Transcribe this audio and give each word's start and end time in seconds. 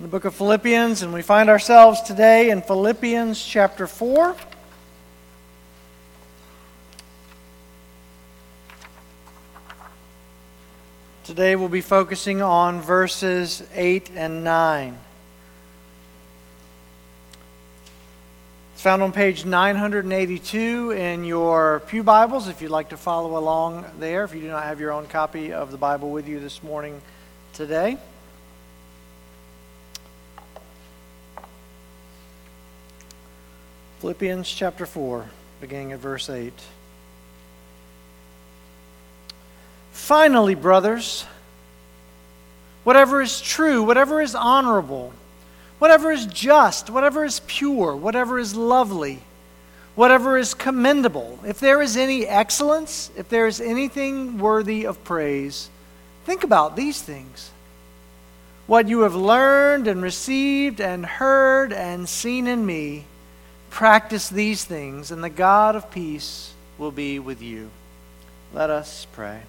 the 0.00 0.08
book 0.08 0.24
of 0.24 0.34
Philippians, 0.34 1.02
and 1.02 1.12
we 1.12 1.20
find 1.20 1.50
ourselves 1.50 2.00
today 2.00 2.48
in 2.48 2.62
Philippians 2.62 3.44
chapter 3.44 3.86
4. 3.86 4.34
Today 11.24 11.54
we'll 11.54 11.68
be 11.68 11.82
focusing 11.82 12.40
on 12.40 12.80
verses 12.80 13.62
8 13.74 14.10
and 14.14 14.42
9. 14.42 14.98
It's 18.72 18.82
found 18.82 19.02
on 19.02 19.12
page 19.12 19.44
982 19.44 20.92
in 20.92 21.24
your 21.24 21.82
Pew 21.88 22.02
Bibles 22.02 22.48
if 22.48 22.62
you'd 22.62 22.70
like 22.70 22.88
to 22.88 22.96
follow 22.96 23.36
along 23.36 23.84
there, 23.98 24.24
if 24.24 24.34
you 24.34 24.40
do 24.40 24.48
not 24.48 24.62
have 24.62 24.80
your 24.80 24.92
own 24.92 25.06
copy 25.06 25.52
of 25.52 25.70
the 25.70 25.76
Bible 25.76 26.10
with 26.10 26.26
you 26.26 26.40
this 26.40 26.62
morning 26.62 27.02
today. 27.52 27.98
Philippians 34.00 34.50
chapter 34.50 34.86
4, 34.86 35.26
beginning 35.60 35.92
at 35.92 35.98
verse 35.98 36.30
8. 36.30 36.54
Finally, 39.92 40.54
brothers, 40.54 41.26
whatever 42.82 43.20
is 43.20 43.42
true, 43.42 43.82
whatever 43.82 44.22
is 44.22 44.34
honorable, 44.34 45.12
whatever 45.78 46.10
is 46.10 46.24
just, 46.24 46.88
whatever 46.88 47.26
is 47.26 47.42
pure, 47.46 47.94
whatever 47.94 48.38
is 48.38 48.56
lovely, 48.56 49.18
whatever 49.96 50.38
is 50.38 50.54
commendable, 50.54 51.38
if 51.46 51.60
there 51.60 51.82
is 51.82 51.94
any 51.94 52.26
excellence, 52.26 53.10
if 53.18 53.28
there 53.28 53.46
is 53.46 53.60
anything 53.60 54.38
worthy 54.38 54.86
of 54.86 55.04
praise, 55.04 55.68
think 56.24 56.42
about 56.42 56.74
these 56.74 57.02
things. 57.02 57.50
What 58.66 58.88
you 58.88 59.00
have 59.00 59.14
learned 59.14 59.86
and 59.86 60.00
received 60.00 60.80
and 60.80 61.04
heard 61.04 61.74
and 61.74 62.08
seen 62.08 62.46
in 62.46 62.64
me 62.64 63.04
Practice 63.70 64.28
these 64.28 64.64
things, 64.64 65.10
and 65.10 65.24
the 65.24 65.30
God 65.30 65.76
of 65.76 65.90
peace 65.90 66.52
will 66.76 66.90
be 66.90 67.18
with 67.18 67.40
you. 67.40 67.70
Let 68.52 68.68
us 68.68 69.06
pray. 69.12 69.40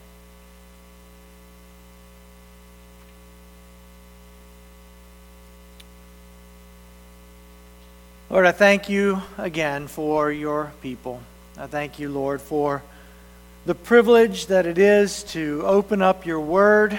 Lord, 8.30 8.46
I 8.46 8.54
thank 8.54 8.88
you 8.88 9.22
again 9.38 9.88
for 9.88 10.32
your 10.32 10.72
people. 10.82 11.22
I 11.58 11.68
thank 11.68 12.00
you, 12.00 12.08
Lord, 12.08 12.40
for 12.42 12.82
the 13.66 13.76
privilege 13.76 14.46
that 14.46 14.66
it 14.66 14.78
is 14.78 15.24
to 15.24 15.64
open 15.66 16.02
up 16.02 16.26
your 16.26 16.40
word 16.40 16.98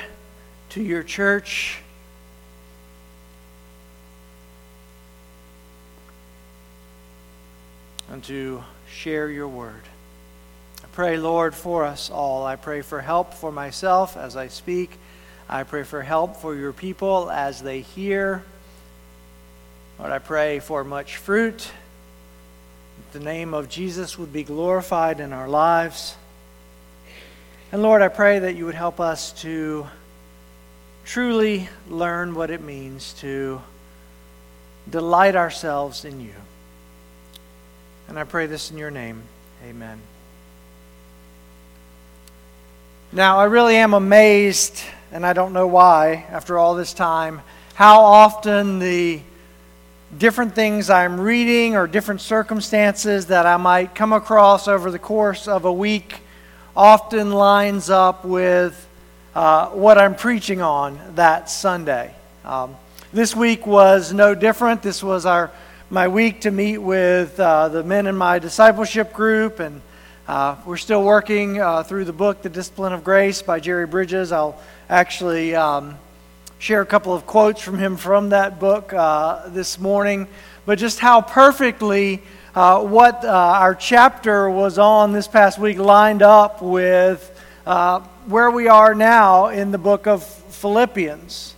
to 0.70 0.82
your 0.82 1.02
church 1.02 1.81
and 8.12 8.22
to 8.24 8.62
share 8.90 9.30
your 9.30 9.48
word. 9.48 9.80
I 10.84 10.86
pray, 10.92 11.16
Lord, 11.16 11.54
for 11.54 11.84
us 11.84 12.10
all. 12.10 12.44
I 12.44 12.56
pray 12.56 12.82
for 12.82 13.00
help 13.00 13.32
for 13.32 13.50
myself 13.50 14.18
as 14.18 14.36
I 14.36 14.48
speak. 14.48 14.90
I 15.48 15.62
pray 15.62 15.82
for 15.82 16.02
help 16.02 16.36
for 16.36 16.54
your 16.54 16.74
people 16.74 17.30
as 17.30 17.62
they 17.62 17.80
hear. 17.80 18.44
Lord, 19.98 20.12
I 20.12 20.18
pray 20.18 20.58
for 20.58 20.84
much 20.84 21.16
fruit. 21.16 21.58
That 21.58 23.18
the 23.18 23.24
name 23.24 23.54
of 23.54 23.70
Jesus 23.70 24.18
would 24.18 24.32
be 24.32 24.44
glorified 24.44 25.18
in 25.18 25.32
our 25.32 25.48
lives. 25.48 26.14
And 27.72 27.80
Lord, 27.80 28.02
I 28.02 28.08
pray 28.08 28.40
that 28.40 28.56
you 28.56 28.66
would 28.66 28.74
help 28.74 29.00
us 29.00 29.32
to 29.40 29.86
truly 31.06 31.66
learn 31.88 32.34
what 32.34 32.50
it 32.50 32.60
means 32.60 33.14
to 33.14 33.62
delight 34.90 35.34
ourselves 35.34 36.04
in 36.04 36.20
you. 36.20 36.34
And 38.08 38.18
I 38.18 38.24
pray 38.24 38.46
this 38.46 38.70
in 38.70 38.78
your 38.78 38.90
name. 38.90 39.22
Amen. 39.64 40.00
Now, 43.12 43.38
I 43.38 43.44
really 43.44 43.76
am 43.76 43.94
amazed, 43.94 44.82
and 45.12 45.24
I 45.24 45.32
don't 45.32 45.52
know 45.52 45.66
why, 45.66 46.26
after 46.30 46.58
all 46.58 46.74
this 46.74 46.92
time, 46.92 47.42
how 47.74 48.00
often 48.00 48.78
the 48.78 49.20
different 50.18 50.54
things 50.54 50.90
I'm 50.90 51.20
reading 51.20 51.74
or 51.74 51.86
different 51.86 52.20
circumstances 52.20 53.26
that 53.26 53.46
I 53.46 53.56
might 53.56 53.94
come 53.94 54.12
across 54.12 54.68
over 54.68 54.90
the 54.90 54.98
course 54.98 55.48
of 55.48 55.64
a 55.64 55.72
week 55.72 56.20
often 56.76 57.32
lines 57.32 57.90
up 57.90 58.24
with 58.24 58.88
uh, 59.34 59.68
what 59.68 59.98
I'm 59.98 60.14
preaching 60.14 60.60
on 60.60 60.98
that 61.14 61.48
Sunday. 61.48 62.14
Um, 62.44 62.76
this 63.12 63.36
week 63.36 63.66
was 63.66 64.12
no 64.12 64.34
different. 64.34 64.82
This 64.82 65.02
was 65.02 65.26
our 65.26 65.50
my 65.92 66.08
week 66.08 66.40
to 66.40 66.50
meet 66.50 66.78
with 66.78 67.38
uh, 67.38 67.68
the 67.68 67.84
men 67.84 68.06
in 68.06 68.16
my 68.16 68.38
discipleship 68.38 69.12
group, 69.12 69.60
and 69.60 69.82
uh, 70.26 70.56
we're 70.64 70.78
still 70.78 71.02
working 71.02 71.60
uh, 71.60 71.82
through 71.82 72.06
the 72.06 72.14
book, 72.14 72.40
The 72.40 72.48
Discipline 72.48 72.94
of 72.94 73.04
Grace 73.04 73.42
by 73.42 73.60
Jerry 73.60 73.86
Bridges. 73.86 74.32
I'll 74.32 74.58
actually 74.88 75.54
um, 75.54 75.98
share 76.58 76.80
a 76.80 76.86
couple 76.86 77.12
of 77.12 77.26
quotes 77.26 77.60
from 77.60 77.78
him 77.78 77.98
from 77.98 78.30
that 78.30 78.58
book 78.58 78.90
uh, 78.94 79.50
this 79.50 79.78
morning, 79.78 80.28
but 80.64 80.78
just 80.78 80.98
how 80.98 81.20
perfectly 81.20 82.22
uh, 82.54 82.82
what 82.82 83.22
uh, 83.22 83.28
our 83.28 83.74
chapter 83.74 84.48
was 84.48 84.78
on 84.78 85.12
this 85.12 85.28
past 85.28 85.58
week 85.58 85.76
lined 85.76 86.22
up 86.22 86.62
with 86.62 87.28
where 88.28 88.50
we 88.50 88.66
are 88.66 88.94
now 88.94 89.48
in 89.48 89.72
the 89.72 89.78
book 89.78 90.06
of 90.06 90.24
Philippians. 90.24 91.54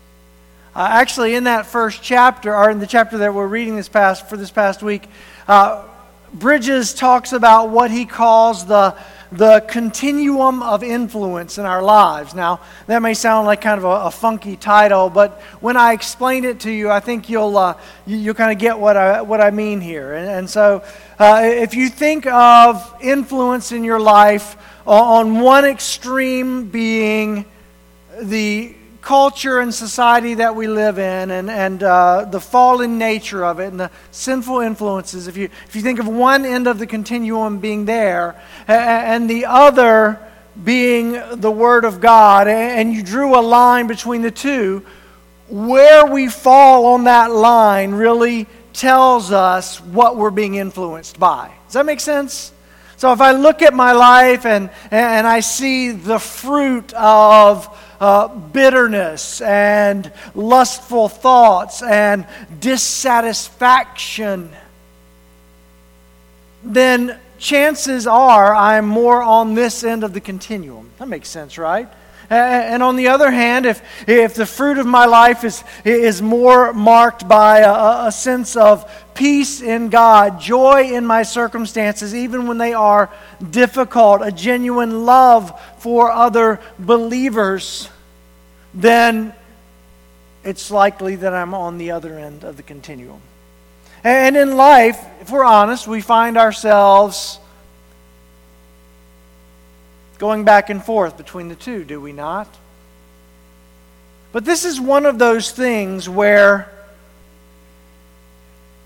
Uh, 0.77 0.89
actually, 0.91 1.37
in 1.37 1.45
that 1.45 1.67
first 1.67 2.03
chapter, 2.03 2.53
or 2.53 2.69
in 2.69 2.81
the 2.81 2.87
chapter 2.87 3.19
that 3.19 3.33
we're 3.33 3.47
reading 3.47 3.77
this 3.77 3.89
past 3.89 4.29
for 4.29 4.37
this 4.37 4.51
past 4.51 4.83
week, 4.83 5.09
uh, 5.47 5.85
Bridges 6.33 6.95
talks 6.95 7.33
about 7.33 7.71
what 7.71 7.93
he 7.93 8.05
calls 8.05 8.67
the 8.67 8.97
the 9.31 9.65
continuum 9.69 10.63
of 10.63 10.83
influence 10.83 11.59
in 11.59 11.65
our 11.65 11.83
lives. 11.83 12.35
Now, 12.35 12.61
that 12.87 13.03
may 13.03 13.15
sound 13.15 13.47
like 13.47 13.61
kind 13.61 13.79
of 13.79 13.85
a, 13.85 14.07
a 14.07 14.11
funky 14.11 14.57
title, 14.57 15.11
but 15.11 15.41
when 15.61 15.77
I 15.77 15.93
explain 15.93 16.45
it 16.45 16.61
to 16.61 16.73
you, 16.73 16.91
I 16.91 16.99
think 16.99 17.29
you'll 17.29 17.57
uh, 17.57 17.79
you, 18.05 18.27
will 18.27 18.35
kind 18.35 18.51
of 18.51 18.59
get 18.59 18.77
what 18.77 18.97
I 18.97 19.23
what 19.23 19.41
I 19.41 19.53
mean 19.53 19.81
here. 19.81 20.15
And, 20.15 20.29
and 20.29 20.51
so, 20.51 20.83
uh, 21.21 21.43
if 21.45 21.75
you 21.75 21.89
think 21.89 22.27
of 22.27 22.97
influence 23.01 23.71
in 23.71 23.85
your 23.85 24.01
life 24.01 24.57
on 24.87 25.39
one 25.39 25.65
extreme 25.65 26.69
being 26.69 27.45
the 28.21 28.75
culture 29.05 29.61
and 29.61 29.73
society 29.73 30.35
that 30.35 30.57
we 30.57 30.67
live 30.67 30.99
in 30.99 31.31
and, 31.31 31.51
and 31.51 31.83
uh, 31.83 32.25
the 32.25 32.41
fallen 32.41 32.97
nature 32.97 33.45
of 33.45 33.61
it 33.61 33.67
and 33.67 33.79
the 33.79 33.91
sinful 34.11 34.61
influences, 34.61 35.29
if 35.29 35.37
you, 35.37 35.51
if 35.67 35.77
you 35.77 35.83
think 35.83 35.99
of 36.01 36.09
one 36.09 36.47
end 36.47 36.67
of 36.67 36.79
the 36.79 36.87
continuum 36.87 37.59
being 37.59 37.85
there 37.85 38.35
and 38.67 39.29
the 39.29 39.45
other 39.45 40.19
being 40.63 41.21
the 41.33 41.51
Word 41.51 41.85
of 41.85 42.01
God, 42.01 42.49
and 42.49 42.95
you 42.95 43.03
drew 43.03 43.39
a 43.39 43.43
line 43.43 43.89
between 43.89 44.23
the 44.23 44.31
two, 44.31 44.85
where 45.49 46.07
we 46.07 46.29
fall 46.29 46.87
on 46.87 47.05
that 47.05 47.31
line 47.31 47.93
really 47.93 48.47
tells 48.73 49.33
us 49.33 49.81
what 49.81 50.17
we're 50.17 50.31
being 50.31 50.55
influenced 50.55 51.19
by. 51.19 51.53
Does 51.67 51.75
that 51.75 51.85
make 51.85 52.01
sense? 52.01 52.53
So 52.97 53.13
if 53.13 53.21
I 53.21 53.33
look 53.33 53.61
at 53.61 53.75
my 53.75 53.93
life 53.93 54.47
and, 54.47 54.71
and 54.91 55.27
I 55.27 55.41
see 55.41 55.91
the 55.91 56.19
fruit 56.19 56.93
of 56.95 57.69
uh, 58.05 58.29
bitterness 58.29 59.41
and 59.41 60.13
lustful 60.35 61.09
thoughts 61.09 61.83
and 61.83 62.27
dissatisfaction, 62.61 64.51
then 66.63 67.19
chances 67.39 68.07
are 68.07 68.55
I'm 68.55 68.87
more 68.87 69.23
on 69.23 69.55
this 69.55 69.83
end 69.85 70.05
of 70.05 70.13
the 70.13 70.21
continuum. 70.21 70.91
That 70.99 71.09
makes 71.09 71.31
sense, 71.31 71.57
right? 71.57 71.89
And 72.29 72.83
on 72.83 72.97
the 72.97 73.09
other 73.09 73.31
hand, 73.31 73.65
if, 73.65 73.83
if 74.07 74.35
the 74.35 74.47
fruit 74.47 74.77
of 74.77 74.87
my 74.87 75.07
life 75.07 75.43
is, 75.43 75.65
is 75.85 76.21
more 76.21 76.75
marked 76.75 77.27
by 77.27 77.61
a, 77.61 78.09
a 78.09 78.13
sense 78.13 78.55
of 78.55 78.91
peace 79.15 79.63
in 79.63 79.89
God, 79.89 80.41
joy 80.41 80.93
in 80.93 81.07
my 81.07 81.23
circumstances, 81.23 82.15
even 82.15 82.47
when 82.47 82.59
they 82.59 82.75
are 82.75 83.11
difficult, 83.51 84.21
a 84.23 84.33
genuine 84.33 85.07
love 85.07 85.59
for 85.79 86.11
other 86.11 86.61
believers, 86.79 87.89
then 88.75 89.33
it's 90.43 90.71
likely 90.71 91.17
that 91.17 91.33
I'm 91.33 91.55
on 91.55 91.79
the 91.79 91.93
other 91.93 92.19
end 92.19 92.45
of 92.45 92.57
the 92.57 92.63
continuum. 92.63 93.21
And 94.03 94.37
in 94.37 94.57
life, 94.57 95.03
if 95.21 95.31
we're 95.31 95.45
honest, 95.45 95.87
we 95.87 96.03
find 96.03 96.37
ourselves 96.37 97.39
going 100.19 100.45
back 100.45 100.69
and 100.69 100.85
forth 100.85 101.17
between 101.17 101.49
the 101.49 101.55
two, 101.55 101.85
do 101.85 102.01
we 102.01 102.13
not? 102.13 102.49
But 104.33 104.45
this 104.45 104.65
is 104.65 104.81
one 104.81 105.07
of 105.07 105.19
those 105.19 105.53
things 105.53 106.09
where 106.09 106.71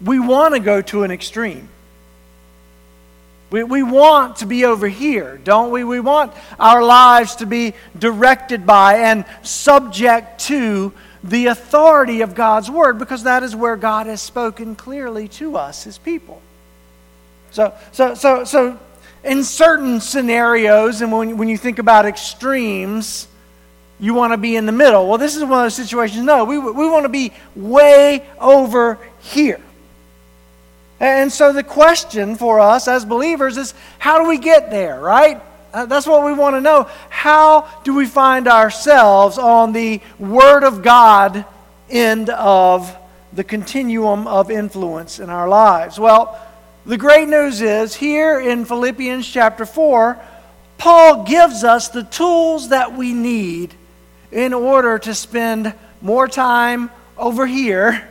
we 0.05 0.21
want 0.21 0.55
to 0.55 0.61
go 0.61 0.83
to 0.83 1.03
an 1.03 1.11
extreme. 1.11 1.69
We, 3.51 3.65
we 3.65 3.83
want 3.83 4.37
to 4.37 4.47
be 4.47 4.65
over 4.65 4.89
here, 4.89 5.41
don't 5.43 5.71
we? 5.71 5.83
We 5.83 6.01
want 6.01 6.33
our 6.61 6.83
lives 6.83 7.37
to 7.37 7.47
be 7.47 7.73
directed 7.99 8.67
by 8.67 8.99
and 8.99 9.25
subject 9.43 10.41
to 10.43 10.93
the 11.25 11.47
authority 11.47 12.21
of 12.21 12.35
God's 12.35 12.71
Word 12.71 12.99
because 12.99 13.23
that 13.23 13.43
is 13.43 13.57
where 13.57 13.77
God 13.77 14.07
has 14.07 14.21
spoken 14.21 14.75
clearly 14.77 15.29
to 15.29 15.57
us, 15.57 15.85
His 15.85 15.97
people. 15.97 16.43
So, 17.51 17.75
so, 17.93 18.15
so, 18.15 18.45
so 18.45 18.79
in 19.25 19.43
certain 19.45 20.01
scenarios, 20.01 21.01
and 21.01 21.11
when, 21.11 21.39
when 21.39 21.49
you 21.49 21.57
think 21.57 21.79
about 21.79 22.05
extremes, 22.05 23.29
you 23.99 24.15
want 24.15 24.33
to 24.33 24.37
be 24.37 24.57
in 24.57 24.67
the 24.67 24.73
middle. 24.73 25.09
Well, 25.09 25.19
this 25.19 25.35
is 25.37 25.43
one 25.43 25.53
of 25.53 25.65
those 25.65 25.75
situations. 25.75 26.23
No, 26.23 26.45
we, 26.45 26.59
we 26.59 26.89
want 26.89 27.05
to 27.05 27.09
be 27.09 27.33
way 27.57 28.27
over 28.39 28.99
here. 29.21 29.61
And 31.01 31.33
so 31.33 31.53
the 31.53 31.63
question 31.63 32.37
for 32.37 32.59
us 32.61 32.89
as 32.89 33.05
believers 33.05 33.57
is 33.57 33.75
how 33.99 34.23
do 34.23 34.29
we 34.29 34.39
get 34.39 34.71
there, 34.71 35.01
right? 35.01 35.41
Uh, 35.73 35.87
that's 35.87 36.07
what 36.07 36.25
we 36.25 36.33
want 36.33 36.57
to 36.57 36.61
know. 36.61 36.89
How 37.09 37.69
do 37.85 37.95
we 37.95 38.07
find 38.07 38.49
ourselves 38.49 39.39
on 39.39 39.73
the 39.73 40.01
Word 40.19 40.65
of 40.65 40.83
God 40.83 41.45
end 41.89 42.31
of 42.31 42.97
the 43.33 43.45
continuum 43.45 44.27
of 44.27 44.51
influence 44.51 45.21
in 45.21 45.31
our 45.31 45.49
lives? 45.49 45.99
Well, 45.99 46.41
the 46.85 46.97
great 46.97 47.29
news 47.29 47.61
is 47.61 47.95
here 47.95 48.41
in 48.41 48.65
Philippians 48.65 49.29
chapter 49.29 49.67
4, 49.67 50.19
Paul 50.79 51.25
gives 51.25 51.63
us 51.63 51.89
the 51.89 52.05
tools 52.05 52.71
that 52.71 52.95
we 52.95 53.13
need 53.13 53.75
in 54.33 54.55
order 54.55 54.99
to 54.99 55.15
spend 55.15 55.75
more 56.01 56.27
time 56.27 56.91
over 57.17 57.47
here 57.47 58.09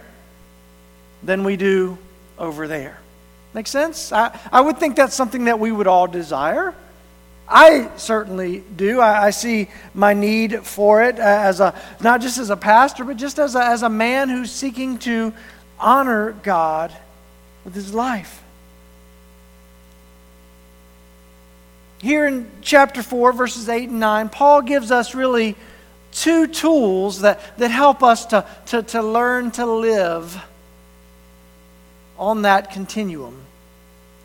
than 1.23 1.43
we 1.43 1.57
do 1.57 1.97
over 2.37 2.67
there. 2.67 2.99
Make 3.53 3.67
sense? 3.67 4.11
I, 4.11 4.37
I 4.51 4.61
would 4.61 4.77
think 4.77 4.95
that's 4.95 5.15
something 5.15 5.45
that 5.45 5.59
we 5.59 5.71
would 5.71 5.87
all 5.87 6.07
desire. 6.07 6.75
I 7.49 7.89
certainly 7.95 8.59
do. 8.75 8.99
I, 8.99 9.27
I, 9.27 9.29
see 9.29 9.69
my 9.93 10.13
need 10.13 10.65
for 10.65 11.01
it 11.01 11.17
uh, 11.17 11.21
as 11.21 11.61
a 11.61 11.73
not 12.01 12.19
just 12.19 12.37
as 12.37 12.49
a 12.49 12.57
pastor, 12.57 13.05
but 13.05 13.15
just 13.15 13.39
as 13.39 13.55
a, 13.55 13.63
as 13.63 13.83
a 13.83 13.89
man 13.89 14.27
who's 14.27 14.51
seeking 14.51 14.97
to 14.99 15.33
honor 15.79 16.33
God 16.43 16.91
with 17.63 17.73
his 17.73 17.93
life. 17.93 18.43
Here 21.99 22.27
in 22.27 22.49
chapter 22.61 23.01
4, 23.01 23.31
verses 23.31 23.69
8 23.69 23.89
and 23.89 23.99
9, 23.99 24.29
Paul 24.29 24.61
gives 24.61 24.91
us 24.91 25.15
really 25.15 25.55
two 26.11 26.47
tools 26.47 27.21
that, 27.21 27.57
that 27.57 27.71
help 27.71 28.03
us 28.03 28.25
to, 28.27 28.45
to, 28.67 28.83
to 28.83 29.01
learn 29.01 29.51
to 29.51 29.65
live 29.65 30.43
on 32.17 32.43
that 32.43 32.71
continuum 32.71 33.47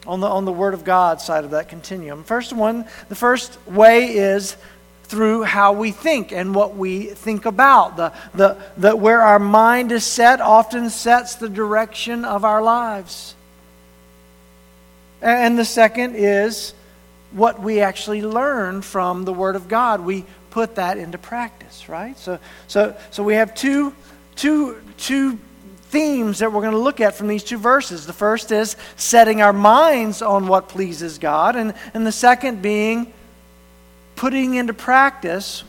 on 0.07 0.21
the, 0.21 0.27
on 0.27 0.45
the 0.45 0.53
Word 0.53 0.75
of 0.75 0.85
God 0.85 1.21
side 1.21 1.45
of 1.45 1.53
that 1.53 1.69
continuum. 1.69 2.25
First 2.25 2.53
one, 2.53 2.87
the 3.09 3.15
first 3.15 3.59
way 3.67 4.15
is 4.17 4.57
through 5.05 5.43
how 5.43 5.75
we 5.75 5.91
think 5.91 6.33
and 6.33 6.55
what 6.55 6.77
we 6.77 7.07
think 7.07 7.45
about. 7.45 7.97
The, 7.97 8.13
the, 8.35 8.57
the, 8.77 8.97
where 8.97 9.23
our 9.23 9.39
mind 9.39 9.93
is 9.93 10.05
set 10.05 10.41
often 10.41 10.91
sets 10.91 11.37
the 11.37 11.49
direction 11.49 12.25
of 12.25 12.45
our 12.45 12.63
lives. 12.63 13.35
And 15.21 15.59
the 15.59 15.65
second 15.65 16.17
is 16.17 16.75
what 17.31 17.61
we 17.61 17.81
actually 17.81 18.23
learn 18.23 18.83
from 18.83 19.25
the 19.25 19.33
Word 19.33 19.55
of 19.55 19.69
God. 19.69 20.01
We 20.01 20.25
put 20.51 20.75
that 20.77 20.99
into 20.99 21.19
practice, 21.19 21.89
right? 21.89 22.19
So, 22.19 22.39
so, 22.67 22.97
so 23.11 23.23
we 23.23 23.35
have 23.35 23.55
two, 23.55 23.95
two, 24.35 24.83
two 24.97 25.39
themes 25.93 26.39
that 26.39 26.51
we're 26.51 26.63
going 26.63 26.73
to 26.73 26.79
look 26.79 27.01
at 27.01 27.15
from 27.15 27.29
these 27.29 27.45
two 27.45 27.59
verses. 27.59 28.07
The 28.07 28.15
first 28.15 28.51
is 28.51 28.77
setting 28.97 29.43
our 29.43 29.53
minds 29.53 30.23
on 30.23 30.49
what 30.49 30.69
pleases 30.69 31.19
God, 31.19 31.55
and, 31.55 31.75
and 31.93 32.07
the 32.07 32.11
second 32.11 32.63
being 32.63 33.13
putting 34.17 34.55
into 34.55 34.73
practice 34.73 35.65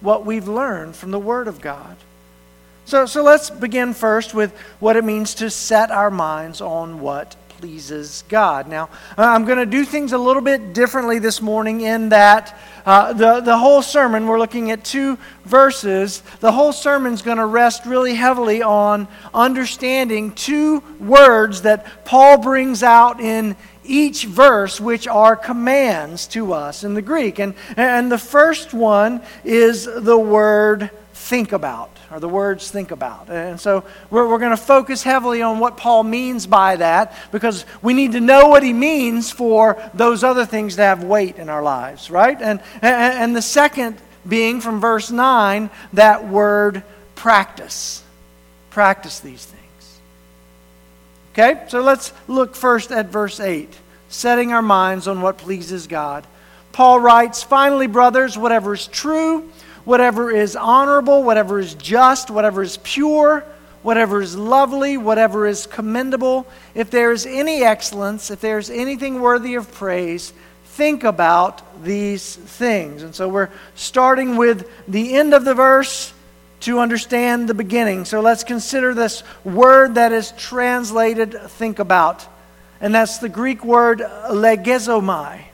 what 0.00 0.24
we've 0.24 0.48
learned 0.48 0.96
from 0.96 1.10
the 1.10 1.18
Word 1.18 1.46
of 1.46 1.60
God. 1.60 1.96
So, 2.86 3.04
so 3.04 3.22
let's 3.22 3.50
begin 3.50 3.94
first 3.94 4.32
with 4.32 4.56
what 4.80 4.96
it 4.96 5.04
means 5.04 5.34
to 5.36 5.50
set 5.50 5.90
our 5.90 6.10
minds 6.10 6.60
on 6.60 7.00
what 7.00 7.36
pleases 7.58 8.22
God. 8.28 8.68
Now, 8.68 8.90
uh, 9.16 9.22
I'm 9.22 9.46
going 9.46 9.58
to 9.58 9.66
do 9.66 9.86
things 9.86 10.12
a 10.12 10.18
little 10.18 10.42
bit 10.42 10.74
differently 10.74 11.18
this 11.18 11.40
morning 11.40 11.80
in 11.80 12.10
that 12.10 12.58
uh, 12.84 13.14
the, 13.14 13.40
the 13.40 13.56
whole 13.56 13.80
sermon, 13.80 14.26
we're 14.26 14.38
looking 14.38 14.70
at 14.70 14.84
two 14.84 15.16
verses. 15.44 16.20
The 16.40 16.52
whole 16.52 16.72
sermon 16.72 17.14
is 17.14 17.22
going 17.22 17.38
to 17.38 17.46
rest 17.46 17.86
really 17.86 18.14
heavily 18.14 18.62
on 18.62 19.08
understanding 19.32 20.32
two 20.32 20.82
words 21.00 21.62
that 21.62 22.04
Paul 22.04 22.38
brings 22.38 22.82
out 22.82 23.20
in 23.20 23.56
each 23.84 24.26
verse, 24.26 24.78
which 24.78 25.08
are 25.08 25.34
commands 25.34 26.26
to 26.28 26.52
us 26.52 26.84
in 26.84 26.92
the 26.92 27.02
Greek. 27.02 27.38
And, 27.38 27.54
and 27.76 28.12
the 28.12 28.18
first 28.18 28.74
one 28.74 29.22
is 29.44 29.86
the 29.86 30.18
word 30.18 30.90
think 31.26 31.52
about 31.52 31.90
or 32.12 32.20
the 32.20 32.28
words 32.28 32.70
think 32.70 32.92
about. 32.92 33.28
And 33.28 33.60
so 33.60 33.84
we're, 34.10 34.28
we're 34.28 34.38
going 34.38 34.52
to 34.52 34.56
focus 34.56 35.02
heavily 35.02 35.42
on 35.42 35.58
what 35.58 35.76
Paul 35.76 36.04
means 36.04 36.46
by 36.46 36.76
that 36.76 37.16
because 37.32 37.66
we 37.82 37.94
need 37.94 38.12
to 38.12 38.20
know 38.20 38.48
what 38.48 38.62
he 38.62 38.72
means 38.72 39.30
for 39.30 39.76
those 39.92 40.22
other 40.22 40.46
things 40.46 40.76
to 40.76 40.82
have 40.82 41.02
weight 41.02 41.36
in 41.36 41.48
our 41.48 41.62
lives, 41.62 42.10
right? 42.10 42.40
And, 42.40 42.60
and, 42.80 42.84
and 42.84 43.36
the 43.36 43.42
second 43.42 43.98
being 44.26 44.60
from 44.60 44.80
verse 44.80 45.10
9, 45.10 45.68
that 45.94 46.28
word 46.28 46.84
practice. 47.16 48.04
Practice 48.70 49.20
these 49.20 49.44
things. 49.44 49.98
Okay, 51.32 51.64
so 51.68 51.80
let's 51.80 52.12
look 52.28 52.54
first 52.54 52.92
at 52.92 53.06
verse 53.06 53.40
8, 53.40 53.68
setting 54.08 54.52
our 54.52 54.62
minds 54.62 55.08
on 55.08 55.22
what 55.22 55.38
pleases 55.38 55.86
God. 55.86 56.24
Paul 56.72 57.00
writes, 57.00 57.42
Finally, 57.42 57.88
brothers, 57.88 58.38
whatever 58.38 58.74
is 58.74 58.86
true, 58.86 59.50
whatever 59.86 60.30
is 60.30 60.54
honorable, 60.54 61.22
whatever 61.22 61.58
is 61.58 61.74
just, 61.74 62.28
whatever 62.28 62.62
is 62.62 62.76
pure, 62.82 63.42
whatever 63.82 64.20
is 64.20 64.36
lovely, 64.36 64.98
whatever 64.98 65.46
is 65.46 65.66
commendable, 65.66 66.46
if 66.74 66.90
there 66.90 67.12
is 67.12 67.24
any 67.24 67.62
excellence, 67.62 68.30
if 68.30 68.40
there 68.40 68.58
is 68.58 68.68
anything 68.68 69.20
worthy 69.20 69.54
of 69.54 69.72
praise, 69.72 70.34
think 70.64 71.04
about 71.04 71.84
these 71.84 72.34
things. 72.36 73.02
And 73.02 73.14
so 73.14 73.28
we're 73.28 73.48
starting 73.76 74.36
with 74.36 74.68
the 74.88 75.14
end 75.14 75.32
of 75.32 75.44
the 75.44 75.54
verse 75.54 76.12
to 76.60 76.80
understand 76.80 77.48
the 77.48 77.54
beginning. 77.54 78.04
So 78.04 78.20
let's 78.20 78.42
consider 78.42 78.92
this 78.92 79.22
word 79.44 79.94
that 79.94 80.12
is 80.12 80.32
translated 80.32 81.40
think 81.48 81.78
about. 81.78 82.26
And 82.80 82.92
that's 82.92 83.18
the 83.18 83.28
Greek 83.28 83.64
word 83.64 84.00
logizomai. 84.00 85.44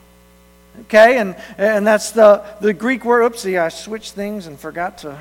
Okay, 0.81 1.19
and, 1.19 1.37
and 1.59 1.87
that's 1.87 2.13
the, 2.13 2.45
the 2.61 2.73
Greek 2.73 3.05
word. 3.05 3.31
Oopsie, 3.31 3.61
I 3.61 3.69
switched 3.69 4.13
things 4.13 4.47
and 4.47 4.59
forgot 4.59 4.99
to 4.99 5.19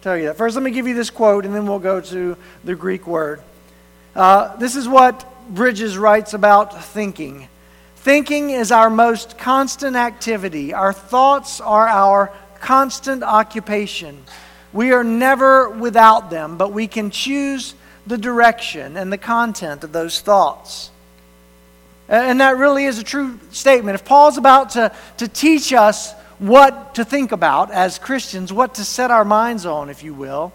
tell 0.00 0.16
you 0.16 0.26
that. 0.26 0.36
First, 0.36 0.54
let 0.54 0.62
me 0.62 0.70
give 0.70 0.86
you 0.86 0.94
this 0.94 1.10
quote, 1.10 1.44
and 1.44 1.54
then 1.54 1.66
we'll 1.66 1.80
go 1.80 2.00
to 2.00 2.36
the 2.62 2.74
Greek 2.76 3.06
word. 3.06 3.42
Uh, 4.14 4.56
this 4.56 4.76
is 4.76 4.88
what 4.88 5.26
Bridges 5.48 5.98
writes 5.98 6.34
about 6.34 6.84
thinking. 6.84 7.48
Thinking 7.96 8.50
is 8.50 8.70
our 8.70 8.90
most 8.90 9.38
constant 9.38 9.96
activity. 9.96 10.72
Our 10.72 10.92
thoughts 10.92 11.60
are 11.60 11.88
our 11.88 12.32
constant 12.60 13.24
occupation. 13.24 14.22
We 14.72 14.92
are 14.92 15.04
never 15.04 15.68
without 15.68 16.30
them, 16.30 16.56
but 16.56 16.72
we 16.72 16.86
can 16.86 17.10
choose 17.10 17.74
the 18.06 18.18
direction 18.18 18.96
and 18.96 19.12
the 19.12 19.18
content 19.18 19.82
of 19.82 19.92
those 19.92 20.20
thoughts. 20.20 20.91
And 22.12 22.42
that 22.42 22.58
really 22.58 22.84
is 22.84 22.98
a 22.98 23.02
true 23.02 23.40
statement. 23.52 23.94
If 23.94 24.04
Paul's 24.04 24.36
about 24.36 24.70
to, 24.70 24.92
to 25.16 25.26
teach 25.26 25.72
us 25.72 26.12
what 26.38 26.96
to 26.96 27.06
think 27.06 27.32
about 27.32 27.70
as 27.70 27.98
Christians, 27.98 28.52
what 28.52 28.74
to 28.74 28.84
set 28.84 29.10
our 29.10 29.24
minds 29.24 29.64
on, 29.64 29.88
if 29.88 30.02
you 30.02 30.12
will, 30.12 30.52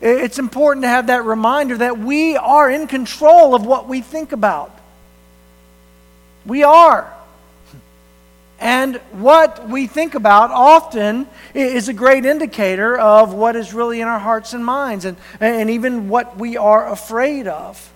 it's 0.00 0.38
important 0.38 0.84
to 0.84 0.88
have 0.88 1.08
that 1.08 1.24
reminder 1.24 1.78
that 1.78 1.98
we 1.98 2.36
are 2.36 2.70
in 2.70 2.86
control 2.86 3.56
of 3.56 3.66
what 3.66 3.88
we 3.88 4.02
think 4.02 4.30
about. 4.30 4.70
We 6.46 6.62
are. 6.62 7.12
And 8.60 8.98
what 9.10 9.68
we 9.68 9.88
think 9.88 10.14
about 10.14 10.52
often 10.52 11.26
is 11.54 11.88
a 11.88 11.92
great 11.92 12.24
indicator 12.24 12.96
of 12.96 13.34
what 13.34 13.56
is 13.56 13.74
really 13.74 14.00
in 14.00 14.06
our 14.06 14.20
hearts 14.20 14.52
and 14.52 14.64
minds, 14.64 15.06
and, 15.06 15.16
and 15.40 15.70
even 15.70 16.08
what 16.08 16.38
we 16.38 16.56
are 16.56 16.88
afraid 16.88 17.48
of. 17.48 17.91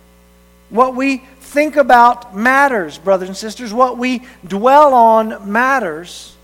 What 0.71 0.97
we 0.97 1.19
think 1.41 1.77
about 1.77 2.37
matters, 2.37 2.99
brothers 2.99 3.29
and 3.29 3.37
sisters. 3.37 3.73
What 3.73 3.99
we 3.99 4.23
dwell 4.47 4.95
on 4.95 5.51
matters 5.51 6.37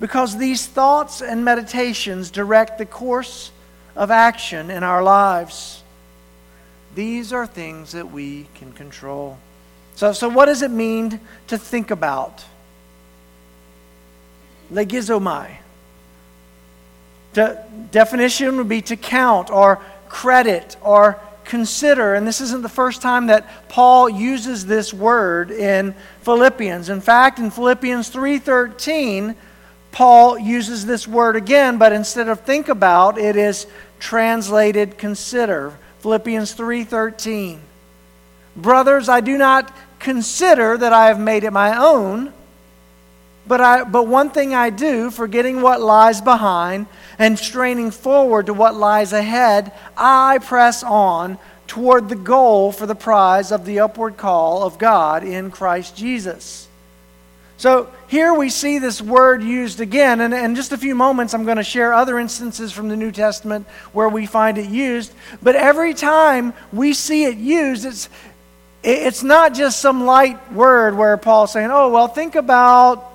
because 0.00 0.36
these 0.36 0.66
thoughts 0.66 1.22
and 1.22 1.44
meditations 1.44 2.30
direct 2.30 2.78
the 2.78 2.86
course 2.86 3.52
of 3.94 4.10
action 4.10 4.70
in 4.70 4.82
our 4.82 5.02
lives. 5.02 5.82
These 6.94 7.32
are 7.32 7.46
things 7.46 7.92
that 7.92 8.10
we 8.10 8.48
can 8.54 8.72
control. 8.72 9.38
So, 9.94 10.12
so 10.12 10.28
what 10.28 10.46
does 10.46 10.62
it 10.62 10.70
mean 10.70 11.20
to 11.46 11.56
think 11.56 11.90
about? 11.90 12.44
Logizomai. 14.72 15.56
The 17.34 17.62
definition 17.90 18.56
would 18.56 18.68
be 18.68 18.82
to 18.82 18.96
count 18.96 19.50
or 19.50 19.80
credit 20.08 20.76
or 20.82 21.20
consider, 21.44 22.14
and 22.14 22.26
this 22.26 22.40
isn't 22.40 22.62
the 22.62 22.68
first 22.68 23.02
time 23.02 23.26
that 23.26 23.68
Paul 23.68 24.08
uses 24.08 24.66
this 24.66 24.92
word 24.92 25.50
in 25.50 25.94
Philippians. 26.22 26.88
In 26.88 27.00
fact, 27.00 27.38
in 27.38 27.50
Philippians 27.50 28.08
3:13, 28.10 29.34
Paul 29.90 30.38
uses 30.38 30.86
this 30.86 31.06
word 31.06 31.36
again, 31.36 31.76
but 31.78 31.92
instead 31.92 32.28
of 32.28 32.40
think 32.40 32.68
about, 32.68 33.18
it 33.18 33.36
is 33.36 33.66
translated 33.98 34.96
consider. 34.98 35.72
Philippians 36.00 36.54
3:13. 36.54 37.60
Brothers, 38.56 39.08
I 39.08 39.20
do 39.20 39.38
not 39.38 39.70
consider 39.98 40.76
that 40.76 40.92
I 40.92 41.06
have 41.06 41.20
made 41.20 41.44
it 41.44 41.52
my 41.52 41.76
own, 41.76 42.32
but, 43.46 43.60
I, 43.60 43.84
but 43.84 44.06
one 44.06 44.30
thing 44.30 44.54
I 44.54 44.70
do, 44.70 45.10
forgetting 45.10 45.62
what 45.62 45.80
lies 45.80 46.20
behind 46.20 46.86
and 47.18 47.38
straining 47.38 47.90
forward 47.90 48.46
to 48.46 48.54
what 48.54 48.74
lies 48.74 49.12
ahead, 49.12 49.72
I 49.96 50.38
press 50.38 50.82
on 50.82 51.38
toward 51.66 52.08
the 52.08 52.16
goal 52.16 52.70
for 52.70 52.86
the 52.86 52.94
prize 52.94 53.50
of 53.50 53.64
the 53.64 53.80
upward 53.80 54.16
call 54.16 54.62
of 54.62 54.78
God 54.78 55.24
in 55.24 55.50
Christ 55.50 55.96
Jesus. 55.96 56.68
So 57.56 57.88
here 58.08 58.34
we 58.34 58.50
see 58.50 58.78
this 58.78 59.00
word 59.00 59.42
used 59.42 59.80
again, 59.80 60.20
and 60.20 60.34
in 60.34 60.56
just 60.56 60.72
a 60.72 60.76
few 60.76 60.94
moments 60.96 61.32
I'm 61.32 61.44
going 61.44 61.58
to 61.58 61.62
share 61.62 61.94
other 61.94 62.18
instances 62.18 62.72
from 62.72 62.88
the 62.88 62.96
New 62.96 63.12
Testament 63.12 63.68
where 63.92 64.08
we 64.08 64.26
find 64.26 64.58
it 64.58 64.68
used. 64.68 65.12
But 65.40 65.54
every 65.54 65.94
time 65.94 66.54
we 66.72 66.92
see 66.92 67.24
it 67.24 67.36
used, 67.36 67.84
it's, 67.84 68.08
it's 68.82 69.22
not 69.22 69.54
just 69.54 69.78
some 69.78 70.04
light 70.04 70.52
word 70.52 70.96
where 70.96 71.16
Paul's 71.16 71.52
saying, 71.52 71.70
oh, 71.70 71.88
well, 71.90 72.08
think 72.08 72.34
about, 72.34 73.11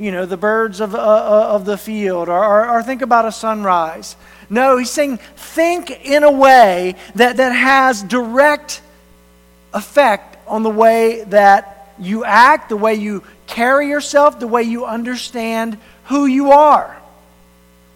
you 0.00 0.10
know, 0.10 0.24
the 0.24 0.38
birds 0.38 0.80
of, 0.80 0.94
uh, 0.94 0.98
uh, 0.98 1.48
of 1.50 1.66
the 1.66 1.76
field, 1.76 2.30
or, 2.30 2.42
or, 2.42 2.68
or 2.68 2.82
think 2.82 3.02
about 3.02 3.26
a 3.26 3.32
sunrise. 3.32 4.16
No, 4.48 4.78
he's 4.78 4.90
saying, 4.90 5.18
think 5.36 5.90
in 6.04 6.24
a 6.24 6.30
way 6.30 6.96
that, 7.14 7.36
that 7.36 7.50
has 7.50 8.02
direct 8.02 8.80
effect 9.74 10.38
on 10.48 10.62
the 10.62 10.70
way 10.70 11.22
that 11.24 11.94
you 11.98 12.24
act, 12.24 12.70
the 12.70 12.76
way 12.76 12.94
you 12.94 13.22
carry 13.46 13.88
yourself, 13.88 14.40
the 14.40 14.48
way 14.48 14.62
you 14.62 14.86
understand 14.86 15.76
who 16.04 16.24
you 16.24 16.50
are. 16.50 16.99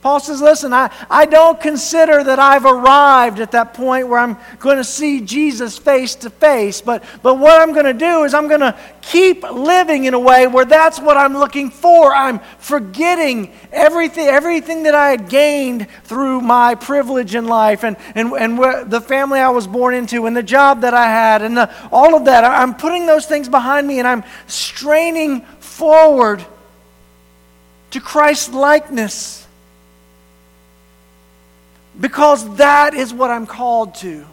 Paul 0.04 0.20
says, 0.20 0.42
Listen, 0.42 0.74
I, 0.74 0.90
I 1.08 1.24
don't 1.24 1.58
consider 1.58 2.22
that 2.22 2.38
I've 2.38 2.66
arrived 2.66 3.40
at 3.40 3.52
that 3.52 3.72
point 3.72 4.06
where 4.06 4.18
I'm 4.18 4.36
going 4.58 4.76
to 4.76 4.84
see 4.84 5.22
Jesus 5.22 5.78
face 5.78 6.14
to 6.16 6.28
face, 6.28 6.82
but, 6.82 7.02
but 7.22 7.38
what 7.38 7.58
I'm 7.58 7.72
going 7.72 7.86
to 7.86 7.94
do 7.94 8.24
is 8.24 8.34
I'm 8.34 8.46
going 8.46 8.60
to 8.60 8.78
keep 9.00 9.42
living 9.44 10.04
in 10.04 10.12
a 10.12 10.18
way 10.18 10.46
where 10.46 10.66
that's 10.66 11.00
what 11.00 11.16
I'm 11.16 11.32
looking 11.32 11.70
for. 11.70 12.14
I'm 12.14 12.40
forgetting 12.58 13.54
everything, 13.72 14.26
everything 14.26 14.82
that 14.82 14.94
I 14.94 15.08
had 15.08 15.30
gained 15.30 15.88
through 16.02 16.42
my 16.42 16.74
privilege 16.74 17.34
in 17.34 17.46
life 17.46 17.82
and, 17.82 17.96
and, 18.14 18.30
and 18.34 18.90
the 18.92 19.00
family 19.00 19.40
I 19.40 19.48
was 19.48 19.66
born 19.66 19.94
into 19.94 20.26
and 20.26 20.36
the 20.36 20.42
job 20.42 20.82
that 20.82 20.92
I 20.92 21.06
had 21.06 21.40
and 21.40 21.56
the, 21.56 21.74
all 21.90 22.14
of 22.14 22.26
that. 22.26 22.44
I'm 22.44 22.74
putting 22.74 23.06
those 23.06 23.24
things 23.24 23.48
behind 23.48 23.88
me 23.88 24.00
and 24.00 24.06
I'm 24.06 24.24
straining 24.48 25.40
forward 25.60 26.44
to 27.92 28.00
Christ's 28.02 28.50
likeness 28.52 29.43
because 32.00 32.56
that 32.56 32.94
is 32.94 33.12
what 33.12 33.30
I'm 33.30 33.46
called 33.46 33.94
to. 33.96 34.24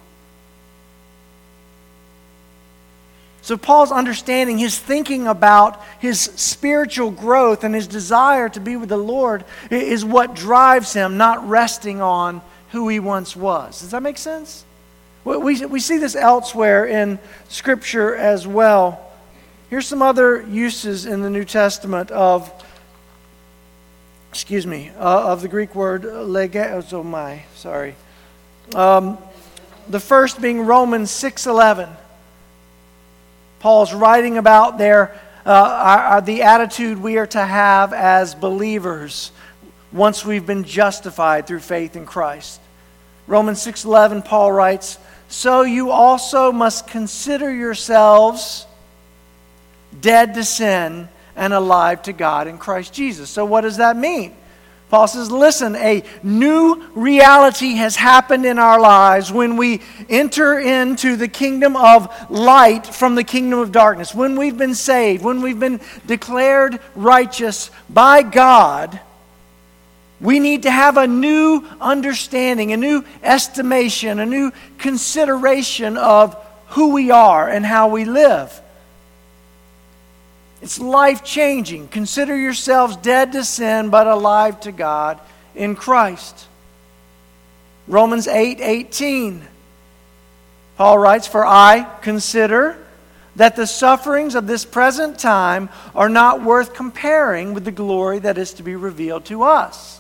So, 3.44 3.58
Paul's 3.58 3.92
understanding, 3.92 4.60
his 4.60 4.78
thinking 4.78 5.28
about 5.28 5.82
his 6.00 6.20
spiritual 6.20 7.10
growth 7.10 7.64
and 7.64 7.74
his 7.74 7.88
desire 7.88 8.50
to 8.50 8.60
be 8.60 8.76
with 8.76 8.90
the 8.90 8.98
Lord 8.98 9.46
is 9.72 10.06
what 10.06 10.36
drives 10.36 10.94
him, 10.94 11.18
not 11.18 11.48
resting 11.50 12.02
on 12.02 12.42
who 12.70 12.88
he 12.88 13.00
once 13.00 13.36
was. 13.36 13.82
Does 13.82 13.92
that 13.92 14.04
make 14.04 14.20
sense? 14.20 14.64
We, 15.24 15.66
we 15.66 15.80
see 15.80 15.98
this 15.98 16.16
elsewhere 16.16 16.86
in 16.86 17.20
Scripture 17.50 18.16
as 18.16 18.48
well. 18.48 19.12
Here's 19.72 19.88
some 19.88 20.02
other 20.02 20.42
uses 20.42 21.06
in 21.06 21.22
the 21.22 21.30
New 21.30 21.46
Testament 21.46 22.12
of 22.12 22.52
excuse 24.32 24.66
me, 24.66 24.90
uh, 24.98 25.34
of 25.34 25.42
the 25.42 25.50
Greek 25.50 25.76
word 25.76 26.04
logizomai. 26.04 27.42
Sorry. 27.56 27.96
Um, 28.74 29.18
the 29.90 30.00
first 30.00 30.42
being 30.42 30.62
Romans 30.62 31.12
6.11. 31.12 31.90
Paul's 33.60 33.94
writing 33.94 34.38
about 34.38 34.78
their, 34.78 35.20
uh, 35.46 35.52
our, 35.52 36.00
our, 36.00 36.22
the 36.22 36.44
attitude 36.44 37.02
we 37.02 37.18
are 37.18 37.28
to 37.28 37.46
have 37.46 37.92
as 37.92 38.34
believers 38.34 39.34
once 39.92 40.24
we've 40.24 40.46
been 40.46 40.64
justified 40.64 41.46
through 41.46 41.60
faith 41.60 41.98
in 41.98 42.06
Christ. 42.06 42.62
Romans 43.28 43.60
6.11, 43.60 44.24
Paul 44.24 44.54
writes, 44.54 44.98
So 45.28 45.64
you 45.64 45.92
also 45.92 46.54
must 46.54 46.88
consider 46.88 47.54
yourselves 47.54 48.66
dead 50.00 50.36
to 50.36 50.46
sin 50.46 51.10
and 51.36 51.54
alive 51.54 52.02
to 52.04 52.14
God 52.14 52.48
in 52.48 52.58
Christ 52.58 52.94
Jesus. 52.94 53.30
So, 53.30 53.46
what 53.46 53.62
does 53.62 53.78
that 53.78 53.96
mean? 53.98 54.36
Paul 54.92 55.08
says, 55.08 55.32
listen, 55.32 55.78
a 55.78 56.04
new 56.22 56.86
reality 56.94 57.76
has 57.76 57.96
happened 57.96 58.46
in 58.46 58.60
our 58.60 58.78
lives 58.78 59.32
when 59.32 59.56
we 59.56 59.82
enter 60.10 60.60
into 60.60 61.16
the 61.16 61.30
kingdom 61.30 61.78
of 61.78 62.14
light 62.30 62.86
from 62.86 63.16
the 63.16 63.24
kingdom 63.24 63.60
of 63.60 63.72
darkness. 63.72 64.14
When 64.14 64.36
we've 64.36 64.58
been 64.58 64.76
saved, 64.76 65.24
when 65.24 65.42
we've 65.42 65.58
been 65.58 65.80
declared 66.06 66.78
righteous 66.94 67.72
by 67.90 68.22
God, 68.22 69.00
we 70.20 70.40
need 70.40 70.64
to 70.64 70.72
have 70.72 70.98
a 70.98 71.08
new 71.08 71.66
understanding, 71.80 72.74
a 72.74 72.78
new 72.78 73.06
estimation, 73.24 74.20
a 74.20 74.26
new 74.26 74.52
consideration 74.78 75.96
of 75.96 76.36
who 76.68 76.92
we 76.92 77.12
are 77.12 77.48
and 77.48 77.66
how 77.66 77.88
we 77.88 78.04
live. 78.04 78.62
It's 80.62 80.80
life 80.80 81.24
changing. 81.24 81.88
Consider 81.88 82.38
yourselves 82.38 82.96
dead 82.98 83.32
to 83.32 83.44
sin, 83.44 83.90
but 83.90 84.08
alive 84.08 84.60
to 84.62 84.72
God 84.72 85.20
in 85.56 85.76
Christ. 85.76 86.48
Romans 87.88 88.28
8 88.28 88.60
18. 88.62 89.42
Paul 90.78 90.98
writes, 90.98 91.28
For 91.28 91.46
I 91.46 91.88
consider 92.02 92.78
that 93.36 93.56
the 93.56 93.68
sufferings 93.68 94.36
of 94.36 94.48
this 94.48 94.66
present 94.66 95.18
time 95.18 95.70
are 95.96 96.10
not 96.10 96.44
worth 96.44 96.74
comparing 96.74 97.54
with 97.54 97.66
the 97.66 97.72
glory 97.72 98.20
that 98.20 98.38
is 98.38 98.54
to 98.56 98.64
be 98.64 98.76
revealed 98.76 99.26
to 99.26 99.44
us. 99.44 100.00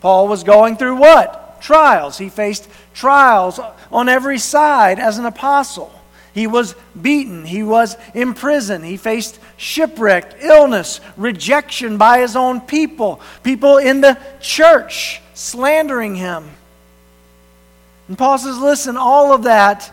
Paul 0.00 0.28
was 0.28 0.44
going 0.44 0.76
through 0.76 0.96
what? 0.96 1.60
Trials. 1.60 2.18
He 2.18 2.28
faced 2.28 2.68
trials 2.94 3.60
on 3.90 4.08
every 4.08 4.38
side 4.38 4.98
as 4.98 5.18
an 5.18 5.24
apostle. 5.24 5.92
He 6.34 6.46
was 6.46 6.74
beaten. 7.00 7.44
He 7.44 7.62
was 7.62 7.96
imprisoned. 8.14 8.84
He 8.84 8.96
faced 8.96 9.38
shipwreck, 9.56 10.36
illness, 10.40 11.00
rejection 11.16 11.98
by 11.98 12.20
his 12.20 12.36
own 12.36 12.60
people, 12.60 13.20
people 13.42 13.76
in 13.76 14.00
the 14.00 14.18
church 14.40 15.20
slandering 15.34 16.14
him. 16.14 16.48
And 18.08 18.16
Paul 18.16 18.38
says, 18.38 18.58
listen, 18.58 18.96
all 18.96 19.32
of 19.32 19.44
that, 19.44 19.92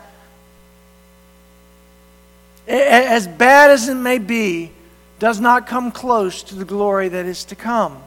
as 2.67 3.27
bad 3.27 3.71
as 3.71 3.87
it 3.89 3.95
may 3.95 4.17
be, 4.17 4.71
does 5.19 5.39
not 5.39 5.67
come 5.67 5.91
close 5.91 6.43
to 6.43 6.55
the 6.55 6.65
glory 6.65 7.09
that 7.09 7.25
is 7.25 7.43
to 7.45 7.55
come. 7.55 8.01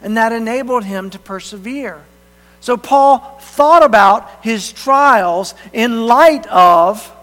And 0.00 0.16
that 0.16 0.32
enabled 0.32 0.84
him 0.84 1.10
to 1.10 1.18
persevere. 1.18 2.02
So 2.60 2.76
Paul 2.76 3.38
thought 3.40 3.82
about 3.82 4.30
his 4.42 4.72
trials 4.72 5.54
in 5.72 6.06
light 6.06 6.46
of 6.46 7.14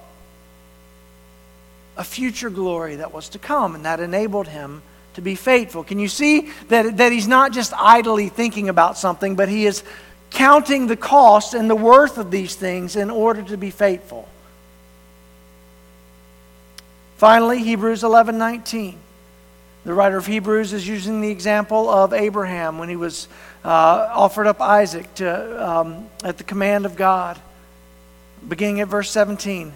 a 1.98 2.04
future 2.04 2.50
glory 2.50 2.98
that 2.98 3.14
was 3.14 3.30
to 3.30 3.40
come, 3.40 3.76
and 3.76 3.86
that 3.86 4.00
enabled 4.00 4.48
him 4.48 4.82
to 5.14 5.22
be 5.22 5.36
faithful. 5.36 5.84
Can 5.84 6.00
you 6.00 6.08
see 6.08 6.50
that, 6.68 6.98
that 6.98 7.12
he's 7.12 7.28
not 7.28 7.54
just 7.54 7.74
idly 7.74 8.30
thinking 8.30 8.70
about 8.70 8.98
something, 8.98 9.36
but 9.36 9.50
he 9.50 9.66
is 9.66 9.84
counting 10.30 10.88
the 10.88 10.98
cost 10.98 11.54
and 11.54 11.70
the 11.70 11.76
worth 11.76 12.18
of 12.18 12.32
these 12.32 12.56
things 12.56 12.96
in 12.96 13.10
order 13.10 13.42
to 13.44 13.58
be 13.58 13.72
faithful? 13.72 14.28
Finally, 17.18 17.64
Hebrews 17.64 18.04
11 18.04 18.38
19. 18.38 19.00
The 19.86 19.94
writer 19.94 20.18
of 20.18 20.26
Hebrews 20.26 20.74
is 20.74 20.88
using 20.88 21.22
the 21.22 21.30
example 21.30 21.90
of 21.90 22.12
Abraham 22.12 22.80
when 22.80 22.90
he 22.90 22.96
was 22.96 23.28
uh, 23.64 24.10
offered 24.12 24.48
up 24.48 24.60
Isaac 24.60 25.14
to, 25.16 25.70
um, 25.70 26.10
at 26.24 26.38
the 26.38 26.44
command 26.44 26.88
of 26.88 26.96
God. 26.96 27.40
Beginning 28.48 28.82
at 28.82 28.88
verse 28.88 29.12
17. 29.12 29.74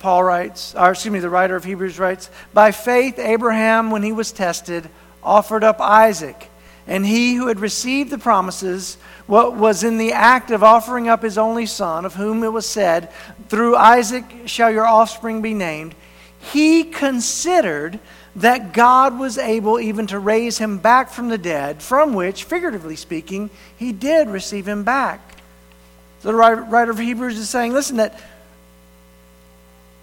Paul 0.00 0.24
writes, 0.24 0.74
or 0.74 0.90
excuse 0.90 1.12
me, 1.12 1.20
the 1.20 1.30
writer 1.30 1.54
of 1.54 1.64
Hebrews 1.64 1.98
writes, 1.98 2.30
By 2.52 2.72
faith, 2.72 3.18
Abraham, 3.18 3.90
when 3.90 4.02
he 4.02 4.12
was 4.12 4.32
tested, 4.32 4.88
offered 5.22 5.62
up 5.62 5.80
Isaac. 5.80 6.48
And 6.86 7.06
he 7.06 7.34
who 7.34 7.46
had 7.48 7.60
received 7.60 8.10
the 8.10 8.18
promises 8.18 8.96
what 9.26 9.54
was 9.54 9.84
in 9.84 9.98
the 9.98 10.12
act 10.12 10.50
of 10.50 10.64
offering 10.64 11.08
up 11.08 11.22
his 11.22 11.38
only 11.38 11.66
son, 11.66 12.04
of 12.04 12.14
whom 12.14 12.42
it 12.42 12.52
was 12.52 12.66
said, 12.66 13.12
Through 13.48 13.76
Isaac 13.76 14.24
shall 14.46 14.70
your 14.70 14.86
offspring 14.86 15.42
be 15.42 15.54
named, 15.54 15.94
he 16.40 16.84
considered 16.84 18.00
that 18.36 18.72
God 18.72 19.18
was 19.18 19.36
able 19.36 19.78
even 19.78 20.06
to 20.08 20.18
raise 20.18 20.56
him 20.58 20.78
back 20.78 21.10
from 21.10 21.28
the 21.28 21.38
dead, 21.38 21.82
from 21.82 22.14
which, 22.14 22.44
figuratively 22.44 22.96
speaking, 22.96 23.50
he 23.76 23.92
did 23.92 24.28
receive 24.28 24.66
him 24.66 24.82
back. 24.82 25.20
So 26.20 26.28
the 26.28 26.34
writer 26.34 26.90
of 26.90 26.98
Hebrews 26.98 27.38
is 27.38 27.48
saying, 27.48 27.72
listen, 27.72 27.96
that 27.96 28.20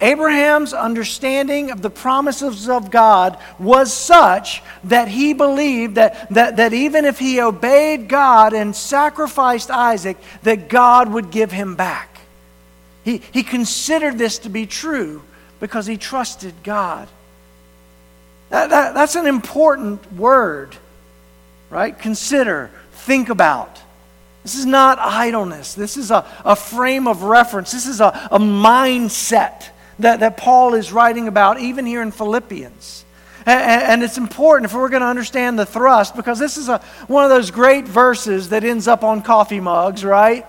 Abraham's 0.00 0.72
understanding 0.72 1.72
of 1.72 1.82
the 1.82 1.90
promises 1.90 2.68
of 2.68 2.90
God 2.90 3.36
was 3.58 3.92
such 3.92 4.62
that 4.84 5.08
he 5.08 5.32
believed 5.32 5.96
that, 5.96 6.28
that, 6.30 6.56
that 6.56 6.72
even 6.72 7.04
if 7.04 7.18
he 7.18 7.40
obeyed 7.40 8.08
God 8.08 8.52
and 8.52 8.74
sacrificed 8.76 9.70
Isaac, 9.70 10.16
that 10.44 10.68
God 10.68 11.12
would 11.12 11.32
give 11.32 11.50
him 11.50 11.74
back. 11.74 12.20
He, 13.02 13.22
he 13.32 13.42
considered 13.42 14.18
this 14.18 14.38
to 14.40 14.48
be 14.48 14.66
true 14.66 15.22
because 15.58 15.86
he 15.86 15.96
trusted 15.96 16.54
God. 16.62 17.08
That, 18.50 18.70
that, 18.70 18.94
that's 18.94 19.16
an 19.16 19.26
important 19.26 20.12
word, 20.12 20.76
right? 21.70 21.98
Consider, 21.98 22.70
think 22.92 23.30
about. 23.30 23.80
This 24.44 24.54
is 24.54 24.64
not 24.64 24.98
idleness. 25.00 25.74
This 25.74 25.96
is 25.96 26.12
a, 26.12 26.24
a 26.44 26.54
frame 26.54 27.08
of 27.08 27.24
reference. 27.24 27.72
This 27.72 27.86
is 27.86 28.00
a, 28.00 28.28
a 28.30 28.38
mindset 28.38 29.70
that, 29.98 30.20
that 30.20 30.36
Paul 30.36 30.74
is 30.74 30.92
writing 30.92 31.28
about, 31.28 31.60
even 31.60 31.86
here 31.86 32.02
in 32.02 32.10
Philippians. 32.10 33.04
And, 33.46 34.02
it's 34.02 34.18
important 34.18 34.70
if 34.70 34.76
we're 34.76 34.90
going 34.90 35.00
to 35.00 35.06
understand 35.06 35.58
the 35.58 35.64
thrust, 35.64 36.14
because 36.14 36.38
this 36.38 36.58
is 36.58 36.68
a, 36.68 36.78
one 37.06 37.24
of 37.24 37.30
those 37.30 37.50
great 37.50 37.88
verses 37.88 38.50
that 38.50 38.62
ends 38.62 38.86
up 38.86 39.02
on 39.02 39.22
coffee 39.22 39.60
mugs, 39.60 40.04
right? 40.04 40.44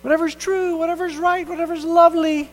Whatever's 0.00 0.34
true, 0.34 0.78
whatever's 0.78 1.16
right, 1.16 1.46
whatever's 1.46 1.84
lovely, 1.84 2.48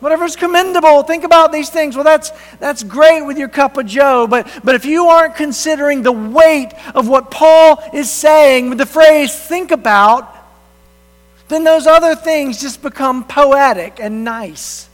whatever's 0.00 0.36
commendable. 0.36 1.04
Think 1.04 1.24
about 1.24 1.52
these 1.52 1.70
things. 1.70 1.94
Well, 1.94 2.04
that's, 2.04 2.32
that's 2.58 2.82
great 2.82 3.22
with 3.22 3.38
your 3.38 3.48
cup 3.48 3.78
of 3.78 3.86
joe, 3.86 4.26
but, 4.26 4.60
but 4.62 4.74
if 4.74 4.84
you 4.84 5.06
aren't 5.06 5.36
considering 5.36 6.02
the 6.02 6.12
weight 6.12 6.72
of 6.94 7.08
what 7.08 7.30
Paul 7.30 7.82
is 7.94 8.10
saying 8.10 8.68
with 8.68 8.78
the 8.78 8.86
phrase 8.86 9.34
think 9.34 9.70
about, 9.70 10.36
then 11.50 11.64
those 11.64 11.86
other 11.86 12.14
things 12.14 12.60
just 12.60 12.80
become 12.80 13.24
poetic 13.24 14.00
and 14.00 14.24
nice. 14.24 14.88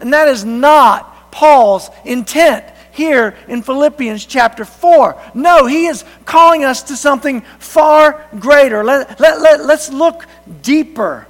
And 0.00 0.12
that 0.12 0.28
is 0.28 0.44
not 0.44 1.30
Paul's 1.30 1.90
intent 2.04 2.64
here 2.92 3.36
in 3.46 3.62
Philippians 3.62 4.24
chapter 4.24 4.64
4. 4.64 5.20
No, 5.34 5.66
he 5.66 5.86
is 5.86 6.04
calling 6.24 6.64
us 6.64 6.84
to 6.84 6.96
something 6.96 7.42
far 7.58 8.26
greater. 8.38 8.82
Let, 8.82 9.20
let, 9.20 9.40
let, 9.40 9.64
let's 9.64 9.92
look 9.92 10.26
deeper. 10.62 11.26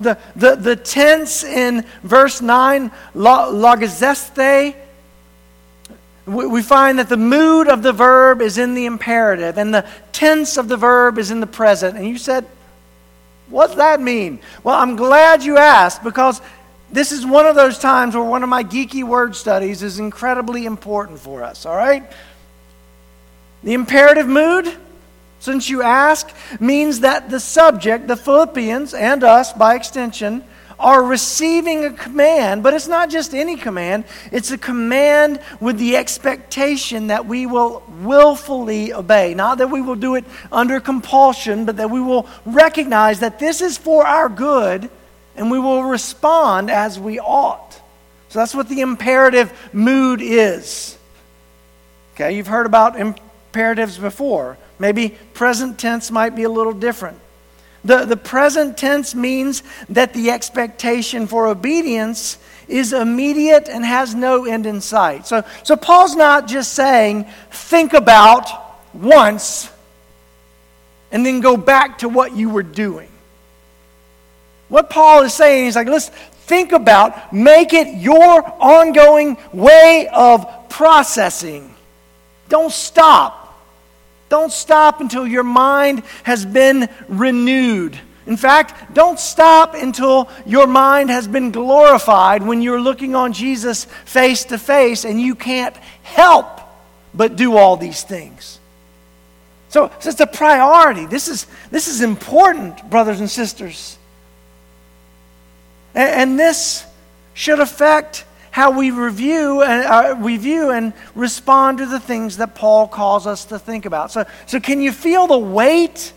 The, 0.00 0.18
the, 0.34 0.56
the 0.56 0.76
tense 0.76 1.44
in 1.44 1.84
verse 2.02 2.40
9, 2.40 2.90
logizeste, 3.14 4.74
we 6.30 6.62
find 6.62 6.98
that 6.98 7.08
the 7.08 7.16
mood 7.16 7.68
of 7.68 7.82
the 7.82 7.92
verb 7.92 8.40
is 8.40 8.56
in 8.56 8.74
the 8.74 8.86
imperative 8.86 9.58
and 9.58 9.74
the 9.74 9.86
tense 10.12 10.56
of 10.56 10.68
the 10.68 10.76
verb 10.76 11.18
is 11.18 11.30
in 11.30 11.40
the 11.40 11.46
present. 11.46 11.96
And 11.96 12.06
you 12.06 12.18
said, 12.18 12.46
What's 13.48 13.74
that 13.74 14.00
mean? 14.00 14.38
Well, 14.62 14.76
I'm 14.76 14.94
glad 14.94 15.42
you 15.42 15.58
asked 15.58 16.04
because 16.04 16.40
this 16.92 17.10
is 17.10 17.26
one 17.26 17.46
of 17.46 17.56
those 17.56 17.78
times 17.78 18.14
where 18.14 18.24
one 18.24 18.44
of 18.44 18.48
my 18.48 18.62
geeky 18.62 19.02
word 19.02 19.34
studies 19.34 19.82
is 19.82 19.98
incredibly 19.98 20.66
important 20.66 21.18
for 21.18 21.42
us, 21.42 21.66
all 21.66 21.76
right? 21.76 22.04
The 23.64 23.74
imperative 23.74 24.28
mood, 24.28 24.72
since 25.40 25.68
you 25.68 25.82
ask, 25.82 26.30
means 26.60 27.00
that 27.00 27.28
the 27.28 27.40
subject, 27.40 28.06
the 28.06 28.16
Philippians, 28.16 28.94
and 28.94 29.24
us 29.24 29.52
by 29.52 29.74
extension, 29.74 30.44
are 30.80 31.02
receiving 31.02 31.84
a 31.84 31.92
command, 31.92 32.62
but 32.62 32.74
it's 32.74 32.88
not 32.88 33.10
just 33.10 33.34
any 33.34 33.56
command, 33.56 34.04
it's 34.32 34.50
a 34.50 34.58
command 34.58 35.40
with 35.60 35.78
the 35.78 35.96
expectation 35.96 37.08
that 37.08 37.26
we 37.26 37.46
will 37.46 37.82
willfully 38.00 38.92
obey. 38.92 39.34
Not 39.34 39.58
that 39.58 39.68
we 39.68 39.80
will 39.80 39.94
do 39.94 40.14
it 40.16 40.24
under 40.50 40.80
compulsion, 40.80 41.66
but 41.66 41.76
that 41.76 41.90
we 41.90 42.00
will 42.00 42.26
recognize 42.44 43.20
that 43.20 43.38
this 43.38 43.60
is 43.60 43.78
for 43.78 44.06
our 44.06 44.28
good 44.28 44.90
and 45.36 45.50
we 45.50 45.58
will 45.58 45.84
respond 45.84 46.70
as 46.70 46.98
we 46.98 47.20
ought. 47.20 47.80
So 48.30 48.38
that's 48.38 48.54
what 48.54 48.68
the 48.68 48.80
imperative 48.80 49.52
mood 49.72 50.20
is. 50.22 50.96
Okay, 52.14 52.36
you've 52.36 52.46
heard 52.46 52.66
about 52.66 52.98
imperatives 52.98 53.98
before. 53.98 54.56
Maybe 54.78 55.10
present 55.34 55.78
tense 55.78 56.10
might 56.10 56.34
be 56.36 56.44
a 56.44 56.48
little 56.48 56.72
different. 56.72 57.18
The, 57.84 58.04
the 58.04 58.16
present 58.16 58.76
tense 58.76 59.14
means 59.14 59.62
that 59.88 60.12
the 60.12 60.30
expectation 60.30 61.26
for 61.26 61.46
obedience 61.46 62.38
is 62.68 62.92
immediate 62.92 63.68
and 63.68 63.84
has 63.84 64.14
no 64.14 64.44
end 64.44 64.66
in 64.66 64.80
sight. 64.80 65.26
So, 65.26 65.44
so 65.62 65.76
Paul's 65.76 66.14
not 66.14 66.46
just 66.46 66.74
saying, 66.74 67.24
think 67.50 67.94
about 67.94 68.48
once 68.92 69.70
and 71.10 71.24
then 71.24 71.40
go 71.40 71.56
back 71.56 71.98
to 71.98 72.08
what 72.08 72.36
you 72.36 72.50
were 72.50 72.62
doing. 72.62 73.08
What 74.68 74.88
Paul 74.90 75.22
is 75.22 75.34
saying 75.34 75.66
is 75.66 75.76
like, 75.76 75.88
let's 75.88 76.08
think 76.08 76.72
about, 76.72 77.32
make 77.32 77.72
it 77.72 77.96
your 77.96 78.44
ongoing 78.62 79.36
way 79.52 80.08
of 80.12 80.68
processing. 80.68 81.74
Don't 82.48 82.72
stop. 82.72 83.39
Don't 84.30 84.52
stop 84.52 85.00
until 85.00 85.26
your 85.26 85.42
mind 85.42 86.02
has 86.22 86.46
been 86.46 86.88
renewed. 87.08 87.98
In 88.26 88.36
fact, 88.36 88.94
don't 88.94 89.18
stop 89.18 89.74
until 89.74 90.30
your 90.46 90.68
mind 90.68 91.10
has 91.10 91.26
been 91.26 91.50
glorified 91.50 92.42
when 92.42 92.62
you're 92.62 92.80
looking 92.80 93.16
on 93.16 93.32
Jesus 93.32 93.86
face 94.04 94.44
to 94.46 94.56
face 94.56 95.04
and 95.04 95.20
you 95.20 95.34
can't 95.34 95.76
help 96.02 96.60
but 97.12 97.34
do 97.34 97.56
all 97.56 97.76
these 97.76 98.04
things. 98.04 98.60
So, 99.68 99.90
so 99.98 100.10
it's 100.10 100.20
a 100.20 100.28
priority. 100.28 101.06
This 101.06 101.26
is, 101.26 101.46
this 101.72 101.88
is 101.88 102.00
important, 102.00 102.88
brothers 102.88 103.18
and 103.18 103.28
sisters. 103.28 103.98
And, 105.92 106.30
and 106.30 106.38
this 106.38 106.86
should 107.34 107.58
affect 107.58 108.24
how 108.50 108.76
we 108.76 108.90
review 108.90 109.62
and 109.62 109.84
uh, 109.84 110.16
review 110.18 110.70
and 110.70 110.92
respond 111.14 111.78
to 111.78 111.86
the 111.86 112.00
things 112.00 112.38
that 112.38 112.54
Paul 112.54 112.88
calls 112.88 113.26
us 113.26 113.46
to 113.46 113.58
think 113.58 113.86
about. 113.86 114.10
So, 114.10 114.24
so 114.46 114.60
can 114.60 114.80
you 114.80 114.92
feel 114.92 115.26
the 115.26 115.38
weight 115.38 116.12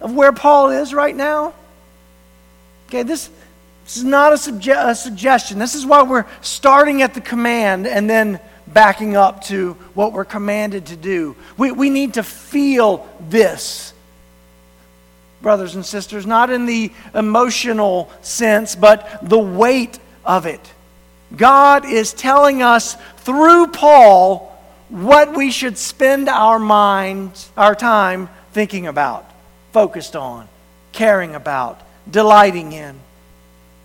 of 0.00 0.14
where 0.14 0.32
Paul 0.32 0.70
is 0.70 0.92
right 0.92 1.16
now? 1.16 1.54
Okay, 2.88 3.02
this, 3.02 3.30
this 3.84 3.96
is 3.96 4.04
not 4.04 4.32
a, 4.32 4.36
subje- 4.36 4.88
a 4.88 4.94
suggestion. 4.94 5.58
This 5.58 5.74
is 5.74 5.86
why 5.86 6.02
we're 6.02 6.26
starting 6.40 7.02
at 7.02 7.14
the 7.14 7.20
command 7.20 7.86
and 7.86 8.08
then 8.08 8.38
backing 8.66 9.16
up 9.16 9.42
to 9.44 9.74
what 9.94 10.12
we're 10.12 10.24
commanded 10.24 10.86
to 10.86 10.96
do. 10.96 11.36
We, 11.56 11.72
we 11.72 11.90
need 11.90 12.14
to 12.14 12.22
feel 12.22 13.08
this 13.28 13.92
brothers 15.46 15.76
and 15.76 15.86
sisters, 15.86 16.26
not 16.26 16.50
in 16.50 16.66
the 16.66 16.90
emotional 17.14 18.10
sense, 18.20 18.74
but 18.74 19.20
the 19.22 19.38
weight 19.38 19.96
of 20.24 20.44
it. 20.44 20.72
God 21.34 21.84
is 21.84 22.12
telling 22.12 22.62
us 22.62 22.96
through 23.18 23.68
Paul 23.68 24.52
what 24.88 25.36
we 25.36 25.50
should 25.50 25.76
spend 25.76 26.28
our 26.28 26.58
minds, 26.58 27.50
our 27.56 27.74
time 27.74 28.28
thinking 28.52 28.86
about, 28.86 29.28
focused 29.72 30.14
on, 30.14 30.48
caring 30.92 31.34
about, 31.34 31.80
delighting 32.08 32.72
in. 32.72 32.98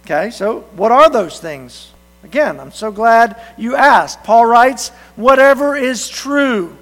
Okay, 0.06 0.30
so 0.30 0.62
what 0.76 0.92
are 0.92 1.10
those 1.10 1.40
things? 1.40 1.92
Again, 2.24 2.60
I'm 2.60 2.72
so 2.72 2.92
glad 2.92 3.42
you 3.58 3.76
asked. 3.76 4.24
Paul 4.24 4.46
writes, 4.46 4.90
whatever 5.16 5.76
is 5.76 6.08
true. 6.08 6.78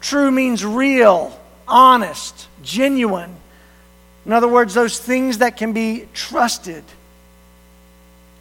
True 0.00 0.30
means 0.30 0.64
real, 0.64 1.38
honest, 1.68 2.48
genuine. 2.62 3.36
In 4.24 4.32
other 4.32 4.48
words, 4.48 4.72
those 4.72 4.98
things 4.98 5.38
that 5.38 5.58
can 5.58 5.72
be 5.72 6.06
trusted 6.14 6.84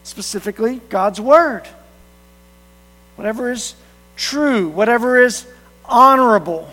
specifically 0.04 0.82
God's 0.90 1.22
Word. 1.22 1.68
Whatever 3.16 3.52
is 3.52 3.76
true, 4.16 4.70
whatever 4.70 5.22
is 5.22 5.46
honorable, 5.86 6.72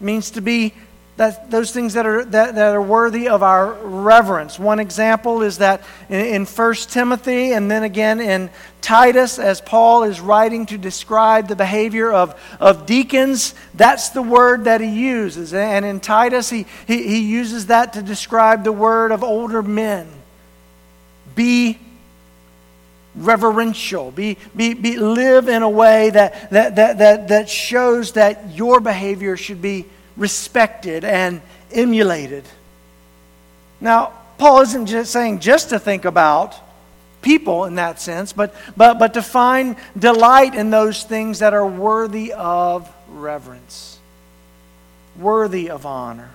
means 0.00 0.30
to 0.32 0.40
be 0.40 0.74
that 1.16 1.50
those 1.50 1.70
things 1.70 1.94
that 1.94 2.06
are, 2.06 2.24
that, 2.24 2.56
that 2.56 2.74
are 2.74 2.82
worthy 2.82 3.28
of 3.28 3.42
our 3.42 3.72
reverence. 3.72 4.58
One 4.58 4.80
example 4.80 5.42
is 5.42 5.58
that 5.58 5.84
in, 6.08 6.26
in 6.26 6.44
1 6.44 6.74
Timothy 6.74 7.52
and 7.52 7.70
then 7.70 7.84
again 7.84 8.20
in 8.20 8.50
Titus, 8.80 9.38
as 9.38 9.60
Paul 9.60 10.02
is 10.02 10.20
writing 10.20 10.66
to 10.66 10.78
describe 10.78 11.46
the 11.46 11.56
behavior 11.56 12.12
of, 12.12 12.40
of 12.58 12.84
deacons, 12.84 13.54
that's 13.74 14.10
the 14.10 14.22
word 14.22 14.64
that 14.64 14.80
he 14.80 14.88
uses. 14.88 15.54
And 15.54 15.84
in 15.84 16.00
Titus, 16.00 16.50
he, 16.50 16.66
he, 16.86 17.06
he 17.06 17.20
uses 17.20 17.66
that 17.66 17.92
to 17.92 18.02
describe 18.02 18.64
the 18.64 18.72
word 18.72 19.12
of 19.12 19.22
older 19.22 19.62
men 19.62 20.08
be 21.34 21.78
reverential. 23.14 24.10
Be, 24.10 24.36
be, 24.54 24.74
be, 24.74 24.96
live 24.96 25.48
in 25.48 25.62
a 25.62 25.68
way 25.68 26.10
that, 26.10 26.50
that, 26.50 26.76
that, 26.76 26.98
that, 26.98 27.28
that 27.28 27.48
shows 27.48 28.12
that 28.12 28.54
your 28.54 28.80
behavior 28.80 29.36
should 29.36 29.62
be 29.62 29.86
respected 30.16 31.04
and 31.04 31.40
emulated. 31.72 32.44
Now, 33.80 34.12
Paul 34.38 34.62
isn't 34.62 34.86
just 34.86 35.12
saying 35.12 35.40
just 35.40 35.70
to 35.70 35.78
think 35.78 36.04
about 36.04 36.58
people 37.22 37.64
in 37.64 37.76
that 37.76 38.00
sense, 38.00 38.32
but, 38.32 38.54
but, 38.76 38.98
but 38.98 39.14
to 39.14 39.22
find 39.22 39.76
delight 39.98 40.54
in 40.54 40.70
those 40.70 41.04
things 41.04 41.38
that 41.38 41.54
are 41.54 41.66
worthy 41.66 42.32
of 42.32 42.92
reverence, 43.08 43.98
worthy 45.16 45.70
of 45.70 45.86
honor 45.86 46.30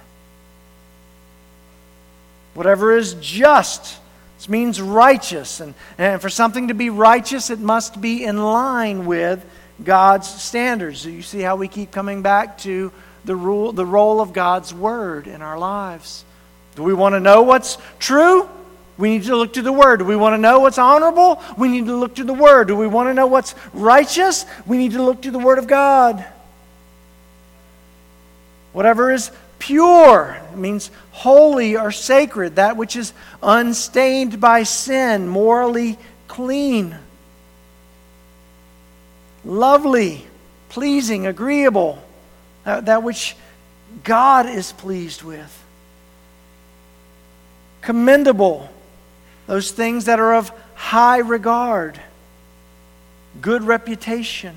whatever 2.59 2.95
is 2.97 3.15
just. 3.21 3.99
This 4.39 4.47
means 4.47 4.81
righteous. 4.81 5.59
And, 5.59 5.73
and 5.97 6.21
for 6.21 6.29
something 6.29 6.69
to 6.69 6.73
be 6.73 6.89
righteous, 6.89 7.49
it 7.49 7.59
must 7.59 7.99
be 7.99 8.23
in 8.23 8.41
line 8.41 9.05
with 9.05 9.45
God's 9.83 10.29
standards. 10.29 11.05
You 11.05 11.21
see 11.21 11.41
how 11.41 11.57
we 11.57 11.67
keep 11.67 11.91
coming 11.91 12.21
back 12.21 12.57
to 12.59 12.93
the, 13.25 13.35
rule, 13.35 13.73
the 13.73 13.85
role 13.85 14.21
of 14.21 14.31
God's 14.31 14.73
Word 14.73 15.27
in 15.27 15.41
our 15.41 15.59
lives. 15.59 16.23
Do 16.77 16.83
we 16.83 16.93
want 16.93 17.15
to 17.15 17.19
know 17.19 17.41
what's 17.41 17.77
true? 17.99 18.47
We 18.97 19.09
need 19.09 19.23
to 19.23 19.35
look 19.35 19.55
to 19.55 19.61
the 19.61 19.73
Word. 19.73 19.99
Do 19.99 20.05
we 20.05 20.15
want 20.15 20.35
to 20.35 20.37
know 20.37 20.61
what's 20.61 20.77
honorable? 20.77 21.43
We 21.57 21.67
need 21.67 21.87
to 21.87 21.97
look 21.97 22.15
to 22.15 22.23
the 22.23 22.33
Word. 22.33 22.69
Do 22.69 22.77
we 22.77 22.87
want 22.87 23.09
to 23.09 23.13
know 23.13 23.27
what's 23.27 23.55
righteous? 23.73 24.45
We 24.65 24.77
need 24.77 24.93
to 24.93 25.03
look 25.03 25.23
to 25.23 25.31
the 25.31 25.39
Word 25.39 25.59
of 25.59 25.67
God. 25.67 26.23
Whatever 28.71 29.11
is 29.11 29.31
pure 29.59 30.41
means 30.55 30.89
holy 31.11 31.75
or 31.75 31.91
sacred, 31.91 32.55
that 32.55 32.77
which 32.77 32.95
is 32.95 33.13
unstained 33.43 34.39
by 34.41 34.63
sin, 34.63 35.27
morally 35.27 35.97
clean. 36.27 36.95
Lovely, 39.45 40.25
pleasing, 40.69 41.27
agreeable, 41.27 42.01
that, 42.63 42.85
that 42.87 43.03
which 43.03 43.35
God 44.03 44.47
is 44.47 44.71
pleased 44.71 45.23
with. 45.23 45.63
Commendable, 47.81 48.69
those 49.47 49.71
things 49.71 50.05
that 50.05 50.19
are 50.19 50.35
of 50.35 50.51
high 50.75 51.19
regard, 51.19 51.99
good 53.41 53.63
reputation. 53.63 54.55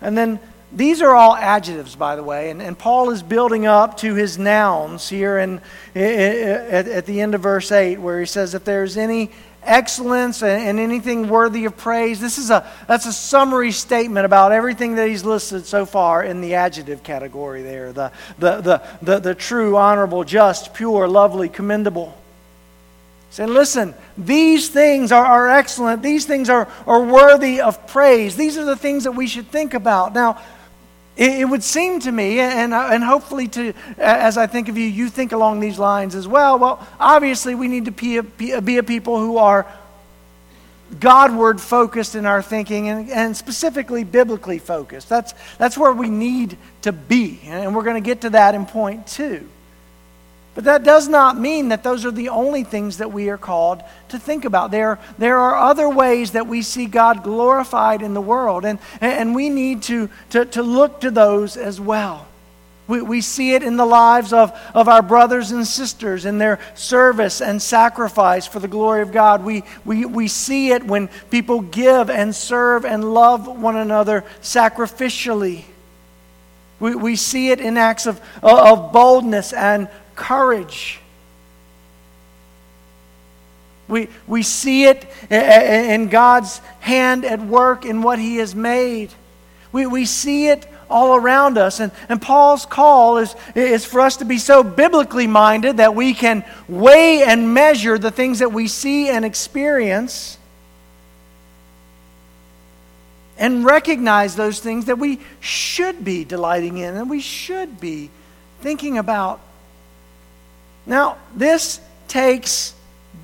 And 0.00 0.16
then 0.16 0.38
these 0.70 1.00
are 1.00 1.14
all 1.14 1.34
adjectives, 1.34 1.96
by 1.96 2.16
the 2.16 2.22
way, 2.22 2.50
and, 2.50 2.60
and 2.60 2.78
Paul 2.78 3.10
is 3.10 3.22
building 3.22 3.66
up 3.66 3.96
to 3.98 4.14
his 4.14 4.38
nouns 4.38 5.08
here 5.08 5.38
in, 5.38 5.60
at, 5.94 6.86
at 6.88 7.06
the 7.06 7.22
end 7.22 7.34
of 7.34 7.40
verse 7.40 7.72
8, 7.72 7.96
where 7.98 8.20
he 8.20 8.26
says, 8.26 8.54
If 8.54 8.64
there's 8.64 8.98
any 8.98 9.30
excellence 9.62 10.42
and, 10.42 10.62
and 10.62 10.78
anything 10.78 11.28
worthy 11.30 11.64
of 11.64 11.76
praise, 11.76 12.20
this 12.20 12.36
is 12.36 12.50
a, 12.50 12.70
that's 12.86 13.06
a 13.06 13.12
summary 13.14 13.72
statement 13.72 14.26
about 14.26 14.52
everything 14.52 14.96
that 14.96 15.08
he's 15.08 15.24
listed 15.24 15.64
so 15.64 15.86
far 15.86 16.22
in 16.22 16.42
the 16.42 16.54
adjective 16.54 17.02
category 17.02 17.62
there 17.62 17.92
the, 17.92 18.12
the, 18.38 18.60
the, 18.60 18.82
the, 19.00 19.18
the 19.20 19.34
true, 19.34 19.74
honorable, 19.74 20.22
just, 20.22 20.74
pure, 20.74 21.08
lovely, 21.08 21.48
commendable. 21.48 22.14
Saying, 23.30 23.50
listen, 23.50 23.94
these 24.16 24.68
things 24.68 25.12
are, 25.12 25.24
are 25.24 25.48
excellent. 25.48 26.02
These 26.02 26.26
things 26.26 26.48
are, 26.50 26.68
are 26.86 27.02
worthy 27.02 27.60
of 27.60 27.86
praise. 27.86 28.36
These 28.36 28.56
are 28.56 28.64
the 28.64 28.76
things 28.76 29.04
that 29.04 29.12
we 29.12 29.26
should 29.26 29.48
think 29.48 29.74
about. 29.74 30.14
Now, 30.14 30.40
it, 31.18 31.48
would 31.48 31.64
seem 31.64 32.00
to 32.00 32.12
me, 32.12 32.38
and, 32.38 32.72
uh, 32.72 32.90
and 32.92 33.02
hopefully 33.02 33.48
to, 33.48 33.74
as 33.98 34.38
I 34.38 34.46
think 34.46 34.68
of 34.68 34.78
you, 34.78 34.84
you 34.86 35.08
think 35.08 35.32
along 35.32 35.60
these 35.60 35.78
lines 35.78 36.14
as 36.14 36.28
well. 36.28 36.58
Well, 36.58 36.86
obviously, 37.00 37.54
we 37.56 37.66
need 37.66 37.86
to 37.86 37.90
be 37.90 38.18
a, 38.18 38.22
be 38.22 38.76
a 38.76 38.82
people 38.82 39.18
who 39.18 39.38
are 39.38 39.66
Godward 41.00 41.60
focused 41.60 42.14
in 42.14 42.24
our 42.24 42.40
thinking 42.40 42.88
and, 42.88 43.10
and 43.10 43.36
specifically 43.36 44.04
biblically 44.04 44.58
focused. 44.58 45.08
That's, 45.08 45.34
that's 45.58 45.76
where 45.76 45.92
we 45.92 46.08
need 46.08 46.56
to 46.82 46.92
be. 46.92 47.40
And 47.44 47.74
we're 47.74 47.82
going 47.82 48.02
to 48.02 48.06
get 48.06 48.22
to 48.22 48.30
that 48.30 48.54
in 48.54 48.64
point 48.64 49.06
two. 49.06 49.48
But 50.58 50.64
that 50.64 50.82
does 50.82 51.06
not 51.06 51.38
mean 51.38 51.68
that 51.68 51.84
those 51.84 52.04
are 52.04 52.10
the 52.10 52.30
only 52.30 52.64
things 52.64 52.98
that 52.98 53.12
we 53.12 53.28
are 53.28 53.38
called 53.38 53.80
to 54.08 54.18
think 54.18 54.44
about. 54.44 54.72
There, 54.72 54.98
there 55.16 55.38
are 55.38 55.54
other 55.54 55.88
ways 55.88 56.32
that 56.32 56.48
we 56.48 56.62
see 56.62 56.86
God 56.86 57.22
glorified 57.22 58.02
in 58.02 58.12
the 58.12 58.20
world, 58.20 58.64
and, 58.64 58.80
and 59.00 59.36
we 59.36 59.50
need 59.50 59.82
to, 59.84 60.10
to, 60.30 60.44
to 60.46 60.64
look 60.64 61.02
to 61.02 61.12
those 61.12 61.56
as 61.56 61.80
well. 61.80 62.26
We, 62.88 63.00
we 63.02 63.20
see 63.20 63.54
it 63.54 63.62
in 63.62 63.76
the 63.76 63.86
lives 63.86 64.32
of, 64.32 64.50
of 64.74 64.88
our 64.88 65.00
brothers 65.00 65.52
and 65.52 65.64
sisters 65.64 66.24
in 66.24 66.38
their 66.38 66.58
service 66.74 67.40
and 67.40 67.62
sacrifice 67.62 68.48
for 68.48 68.58
the 68.58 68.66
glory 68.66 69.02
of 69.02 69.12
God. 69.12 69.44
We, 69.44 69.62
we, 69.84 70.06
we 70.06 70.26
see 70.26 70.72
it 70.72 70.82
when 70.82 71.06
people 71.30 71.60
give 71.60 72.10
and 72.10 72.34
serve 72.34 72.84
and 72.84 73.14
love 73.14 73.46
one 73.46 73.76
another 73.76 74.24
sacrificially. 74.42 75.62
We, 76.80 76.96
we 76.96 77.14
see 77.14 77.50
it 77.50 77.60
in 77.60 77.76
acts 77.76 78.06
of, 78.06 78.20
of 78.42 78.92
boldness 78.92 79.52
and 79.52 79.88
courage. 80.18 81.00
We, 83.86 84.08
we 84.26 84.42
see 84.42 84.84
it 84.84 85.06
in 85.30 86.08
God's 86.08 86.58
hand 86.80 87.24
at 87.24 87.40
work 87.40 87.86
in 87.86 88.02
what 88.02 88.18
He 88.18 88.36
has 88.36 88.54
made. 88.54 89.10
We, 89.72 89.86
we 89.86 90.04
see 90.04 90.48
it 90.48 90.66
all 90.90 91.16
around 91.16 91.56
us. 91.56 91.80
And, 91.80 91.92
and 92.08 92.20
Paul's 92.20 92.66
call 92.66 93.18
is, 93.18 93.34
is 93.54 93.86
for 93.86 94.00
us 94.00 94.18
to 94.18 94.24
be 94.24 94.38
so 94.38 94.62
biblically 94.62 95.26
minded 95.26 95.78
that 95.78 95.94
we 95.94 96.12
can 96.12 96.44
weigh 96.68 97.22
and 97.22 97.54
measure 97.54 97.98
the 97.98 98.10
things 98.10 98.40
that 98.40 98.52
we 98.52 98.68
see 98.68 99.08
and 99.08 99.24
experience 99.24 100.36
and 103.38 103.64
recognize 103.64 104.34
those 104.34 104.58
things 104.58 104.86
that 104.86 104.98
we 104.98 105.20
should 105.40 106.04
be 106.04 106.24
delighting 106.24 106.78
in 106.78 106.96
and 106.96 107.08
we 107.08 107.20
should 107.20 107.80
be 107.80 108.10
thinking 108.60 108.98
about. 108.98 109.40
Now, 110.88 111.18
this 111.34 111.80
takes 112.08 112.74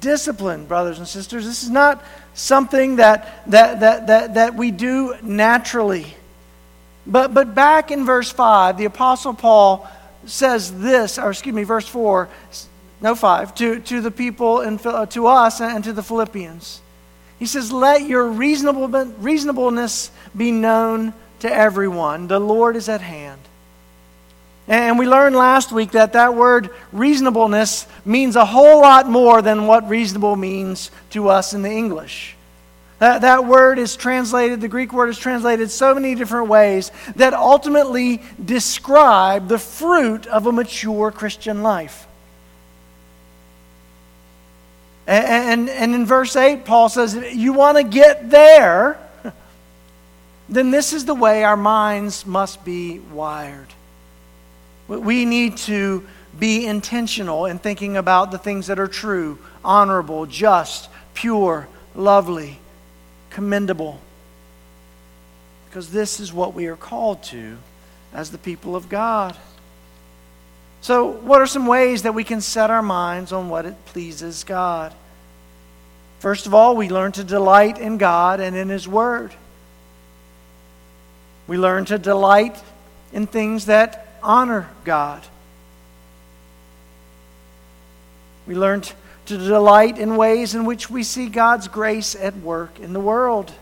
discipline, 0.01 0.67
brothers 0.67 0.99
and 0.99 1.09
sisters. 1.09 1.47
This 1.47 1.63
is 1.63 1.71
not 1.71 2.05
something 2.35 2.97
that, 2.97 3.43
that, 3.51 3.81
that, 3.81 4.07
that, 4.07 4.35
that 4.35 4.55
we 4.55 4.71
do 4.71 5.15
naturally. 5.23 6.07
But, 7.07 7.33
but 7.33 7.55
back 7.55 7.91
in 7.91 8.05
verse 8.05 8.31
5, 8.31 8.77
the 8.77 8.85
Apostle 8.85 9.35
Paul 9.35 9.89
says 10.27 10.79
this, 10.79 11.19
or 11.19 11.31
excuse 11.31 11.55
me, 11.55 11.65
verse 11.65 11.89
4, 11.89 12.29
no 13.01 13.15
5, 13.15 13.55
to, 13.57 13.81
to 13.81 14.01
the 14.01 14.11
people, 14.11 14.61
in, 14.61 14.79
uh, 14.85 15.07
to 15.07 15.27
us 15.27 15.61
and 15.61 15.83
to 15.85 15.93
the 15.93 16.03
Philippians. 16.03 16.83
He 17.39 17.47
says, 17.47 17.73
Let 17.73 18.03
your 18.03 18.29
reasonable, 18.29 18.89
reasonableness 18.89 20.11
be 20.37 20.51
known 20.51 21.15
to 21.41 21.53
everyone. 21.53 22.29
The 22.29 22.39
Lord 22.39 22.77
is 22.77 22.89
at 22.89 23.01
hand. 23.01 23.41
And 24.67 24.99
we 24.99 25.07
learned 25.07 25.37
last 25.37 25.73
week 25.73 25.91
that 25.91 26.15
that 26.15 26.35
word 26.35 26.71
reasonableness 26.93 27.87
means 28.05 28.35
a 28.35 28.47
whole 28.47 28.81
lot 28.81 29.09
more 29.09 29.43
than 29.43 29.67
what 29.67 29.89
reasonable 29.89 30.37
means 30.37 30.91
to 31.11 31.29
us 31.29 31.53
in 31.53 31.63
the 31.63 31.71
English. 31.71 32.35
That, 32.99 33.21
that 33.21 33.45
word 33.45 33.79
is 33.79 33.97
translated, 33.97 34.63
the 34.63 34.69
Greek 34.69 34.93
word 34.93 35.11
is 35.11 35.19
translated 35.19 35.71
so 35.71 35.95
many 35.95 36.15
different 36.15 36.49
ways 36.49 36.91
that 37.17 37.35
ultimately 37.35 38.23
describe 38.43 39.49
the 39.49 39.59
fruit 39.59 40.27
of 40.27 40.47
a 40.47 40.53
mature 40.53 41.11
Christian 41.11 41.63
life. 41.63 42.07
And, 45.07 45.27
and, 45.27 45.71
and 45.71 45.95
in 45.95 46.07
verse 46.07 46.35
8, 46.35 46.65
Paul 46.65 46.89
says, 46.89 47.15
You 47.35 47.53
want 47.53 47.77
to 47.77 47.85
get 47.85 48.31
there, 48.31 48.99
then 50.49 50.71
this 50.71 50.95
is 50.95 51.05
the 51.05 51.15
way 51.15 51.45
our 51.45 51.59
minds 51.59 52.25
must 52.25 52.65
be 52.65 53.01
wired. 53.01 53.69
We 54.89 55.25
need 55.25 55.57
to 55.59 56.07
be 56.39 56.67
intentional 56.67 57.47
in 57.47 57.59
thinking 57.59 57.97
about 57.97 58.31
the 58.31 58.39
things 58.39 58.67
that 58.67 58.79
are 58.79 58.89
true, 58.89 59.39
honorable, 59.65 60.27
just, 60.27 60.89
pure, 61.15 61.69
lovely, 61.95 62.59
commendable. 63.31 64.01
Because 65.69 65.91
this 65.91 66.21
is 66.21 66.33
what 66.33 66.55
we 66.55 66.67
are 66.67 66.77
called 66.77 67.23
to 67.25 67.57
as 68.13 68.31
the 68.31 68.39
people 68.39 68.77
of 68.77 68.89
God. 68.89 69.37
So, 70.83 71.07
what 71.07 71.41
are 71.41 71.47
some 71.47 71.67
ways 71.67 72.03
that 72.03 72.13
we 72.13 72.25
can 72.25 72.41
set 72.41 72.71
our 72.71 72.83
minds 72.83 73.33
on 73.33 73.49
what 73.49 73.65
it 73.65 73.75
pleases 73.87 74.45
God? 74.45 74.93
First 76.19 76.47
of 76.47 76.55
all, 76.55 76.77
we 76.77 76.89
learn 76.89 77.13
to 77.13 77.25
delight 77.25 77.79
in 77.79 77.97
God 77.97 78.41
and 78.41 78.55
in 78.55 78.69
His 78.69 78.87
Word. 78.87 79.35
We 81.47 81.59
learn 81.59 81.85
to 81.87 81.99
delight 81.99 82.63
in 83.13 83.27
things 83.27 83.67
that 83.67 84.04
honor 84.25 84.69
God. 84.85 85.23
We 88.47 88.55
learned 88.55 88.93
to 89.27 89.39
delight 89.39 89.99
in 89.99 90.17
ways 90.17 90.55
in 90.55 90.65
which 90.65 90.91
we 90.91 91.03
see 91.03 91.29
God's 91.29 91.69
grace 91.69 92.15
at 92.15 92.37
work 92.39 92.79
in 92.81 92.93
the 92.93 93.01
world. 93.01 93.53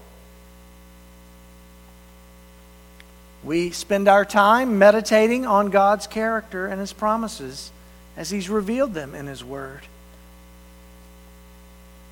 We 3.44 3.70
spend 3.70 4.08
our 4.08 4.24
time 4.24 4.78
meditating 4.78 5.46
on 5.46 5.70
God's 5.70 6.06
character 6.06 6.66
and 6.66 6.80
His 6.80 6.92
promises 6.92 7.70
as 8.16 8.30
He's 8.30 8.48
revealed 8.48 8.94
them 8.94 9.14
in 9.14 9.26
His 9.26 9.44
Word. 9.44 9.82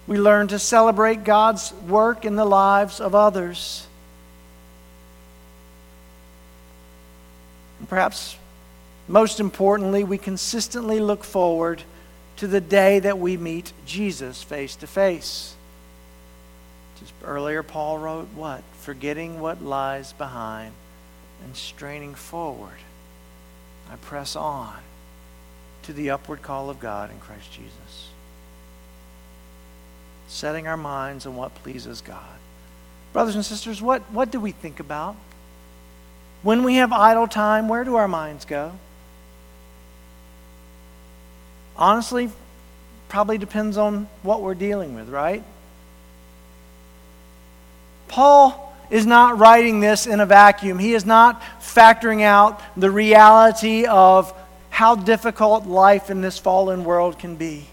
We 0.07 0.19
learn 0.19 0.49
to 0.49 0.59
celebrate 0.59 1.23
God's 1.23 1.73
work 1.87 2.25
in 2.25 2.35
the 2.35 2.45
lives 2.45 3.01
of 3.01 3.15
others. 3.15 3.87
And 7.79 7.89
perhaps 7.89 8.37
most 9.11 9.41
importantly, 9.41 10.05
we 10.05 10.19
consistently 10.19 11.01
look 11.01 11.25
forward 11.25 11.83
to 12.37 12.47
the 12.47 12.61
day 12.61 13.01
that 13.01 13.19
we 13.19 13.37
meet 13.37 13.73
Jesus 13.85 14.41
face 14.41 14.77
to 14.77 14.87
face. 14.87 15.57
Just 17.01 17.13
earlier, 17.25 17.65
Paul 17.65 17.99
wrote 17.99 18.29
what? 18.37 18.63
Forgetting 18.83 19.41
what 19.41 19.65
lies 19.65 20.13
behind 20.13 20.75
and 21.43 21.57
straining 21.57 22.15
forward. 22.15 22.79
I 23.91 23.97
press 23.97 24.37
on 24.37 24.77
to 25.83 25.93
the 25.93 26.11
upward 26.11 26.43
call 26.43 26.71
of 26.71 26.79
God 26.79 27.11
in 27.11 27.19
Christ 27.19 27.51
Jesus. 27.51 28.11
Setting 30.29 30.69
our 30.69 30.77
minds 30.77 31.27
on 31.27 31.35
what 31.35 31.53
pleases 31.57 32.01
God. 32.01 32.39
Brothers 33.13 33.35
and 33.35 33.45
sisters, 33.45 33.83
what, 33.83 34.03
what 34.13 34.31
do 34.31 34.39
we 34.39 34.53
think 34.53 34.79
about? 34.79 35.17
When 36.45 36.63
we 36.63 36.77
have 36.77 36.93
idle 36.93 37.27
time, 37.27 37.67
where 37.67 37.83
do 37.83 37.97
our 37.97 38.07
minds 38.07 38.45
go? 38.45 38.71
Honestly, 41.81 42.31
probably 43.09 43.39
depends 43.39 43.79
on 43.79 44.07
what 44.23 44.43
we're 44.43 44.55
dealing 44.55 44.95
with, 44.95 45.09
right? 45.09 45.43
Paul 48.09 48.77
is 48.91 49.07
not 49.07 49.39
writing 49.39 49.81
this 49.81 50.07
in 50.07 50.21
a 50.21 50.27
vacuum. 50.27 50.79
He 50.79 50.93
is 50.93 51.07
not 51.07 51.41
factoring 51.61 52.23
out 52.23 52.61
the 52.77 52.91
reality 52.91 53.87
of 53.87 54.35
how 54.69 54.95
difficult 54.95 55.67
life 55.67 56.11
in 56.11 56.21
this 56.21 56.39
fallen 56.39 56.85
world 56.85 57.19
can 57.19 57.37
be. 57.37 57.65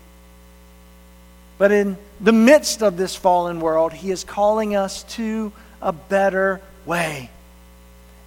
But 1.58 1.72
in 1.72 1.98
the 2.22 2.32
midst 2.32 2.84
of 2.84 2.98
this 2.98 3.15
fallen 3.15 3.60
world, 3.60 3.91
he 3.91 4.12
is 4.12 4.24
calling 4.24 4.76
us 4.76 5.04
to 5.15 5.52
a 5.82 5.91
better 5.91 6.62
way. 6.86 7.30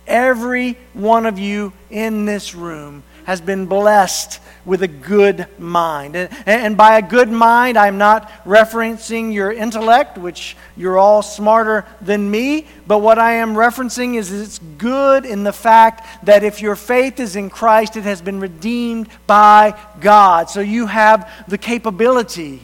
Every 0.07 0.77
one 0.93 1.27
of 1.27 1.39
you 1.39 1.73
in 1.91 2.25
this 2.25 2.55
room 2.55 3.05
has 3.31 3.41
been 3.41 3.67
blessed 3.67 4.41
with 4.65 4.83
a 4.83 4.89
good 4.89 5.47
mind. 5.57 6.17
And, 6.17 6.33
and, 6.47 6.77
by 6.77 6.99
a 6.99 7.03
good 7.03 7.31
mind, 7.31 7.79
I'm 7.79 7.97
not 7.97 8.29
referencing 8.45 9.33
your 9.33 9.53
intellect, 9.53 10.19
which 10.19 10.57
you're 10.77 10.99
all 10.99 11.23
smarter 11.23 11.87
than 12.01 12.29
me, 12.29 12.67
but 12.89 12.99
what 12.99 13.21
I 13.21 13.35
am 13.35 13.55
referencing 13.55 14.17
is 14.17 14.33
it's 14.33 14.59
good 14.79 15.25
in 15.25 15.45
the 15.45 15.53
fact 15.53 16.27
that 16.27 16.43
if 16.43 16.61
your 16.61 16.75
faith 16.75 17.21
is 17.21 17.37
in 17.37 17.51
Christ, 17.51 17.97
it 17.97 18.03
has 18.03 18.21
been 18.21 18.41
redeemed 18.41 19.09
by 19.29 19.79
God. 20.01 20.51
So 20.51 20.59
you 20.59 20.89
have 20.89 21.31
the 21.47 21.57
capability 21.57 22.63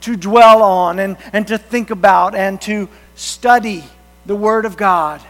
to 0.00 0.16
dwell 0.16 0.60
on 0.60 0.98
and, 0.98 1.16
and 1.32 1.46
to 1.46 1.56
think 1.56 1.90
about 1.90 2.34
and 2.34 2.60
to 2.62 2.88
study 3.14 3.84
the 4.26 4.34
Word 4.34 4.64
of 4.64 4.76
God 4.76 5.22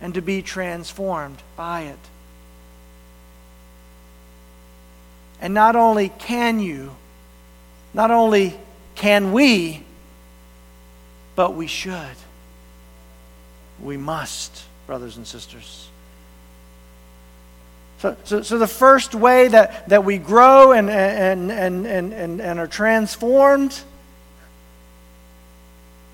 and 0.00 0.14
to 0.14 0.22
be 0.22 0.40
transformed 0.40 1.36
by 1.54 1.82
it. 1.82 1.98
And 5.42 5.54
not 5.54 5.74
only 5.74 6.08
can 6.08 6.60
you, 6.60 6.94
not 7.92 8.12
only 8.12 8.54
can 8.94 9.32
we, 9.32 9.82
but 11.34 11.54
we 11.54 11.66
should. 11.66 12.16
We 13.82 13.96
must, 13.96 14.62
brothers 14.86 15.16
and 15.16 15.26
sisters. 15.26 15.88
So, 17.98 18.16
so, 18.22 18.42
so 18.42 18.58
the 18.58 18.68
first 18.68 19.16
way 19.16 19.48
that, 19.48 19.88
that 19.88 20.04
we 20.04 20.18
grow 20.18 20.72
and, 20.72 20.88
and, 20.88 21.50
and, 21.50 21.86
and, 21.86 22.12
and, 22.12 22.40
and 22.40 22.60
are 22.60 22.68
transformed 22.68 23.76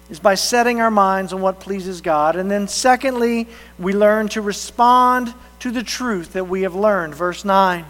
is 0.09 0.21
by 0.21 0.37
setting 0.37 0.81
our 0.81 0.91
minds 0.91 1.35
on 1.35 1.43
what 1.43 1.61
pleases 1.61 2.01
God. 2.01 2.37
And 2.37 2.51
then, 2.51 2.67
secondly, 2.67 3.47
we 3.79 3.93
learn 3.93 4.29
to 4.29 4.41
respond 4.41 5.35
to 5.61 5.71
the 5.71 5.83
truth 5.83 6.33
that 6.33 6.49
we 6.49 6.63
have 6.63 6.75
learned. 6.75 7.15
Verse 7.15 7.45
9. 7.45 7.85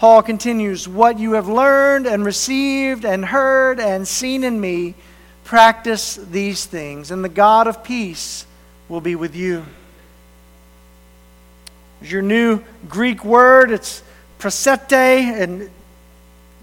Paul 0.00 0.22
continues, 0.22 0.88
What 0.88 1.18
you 1.18 1.32
have 1.32 1.46
learned 1.46 2.06
and 2.06 2.24
received 2.24 3.04
and 3.04 3.22
heard 3.22 3.78
and 3.78 4.08
seen 4.08 4.44
in 4.44 4.58
me, 4.58 4.94
practice 5.44 6.16
these 6.16 6.64
things, 6.64 7.10
and 7.10 7.22
the 7.22 7.28
God 7.28 7.66
of 7.66 7.84
peace 7.84 8.46
will 8.88 9.02
be 9.02 9.14
with 9.14 9.36
you. 9.36 9.66
There's 12.00 12.12
your 12.12 12.22
new 12.22 12.64
Greek 12.88 13.26
word. 13.26 13.70
It's 13.70 14.02
prosete, 14.38 14.90
and 15.38 15.62
it 15.64 15.70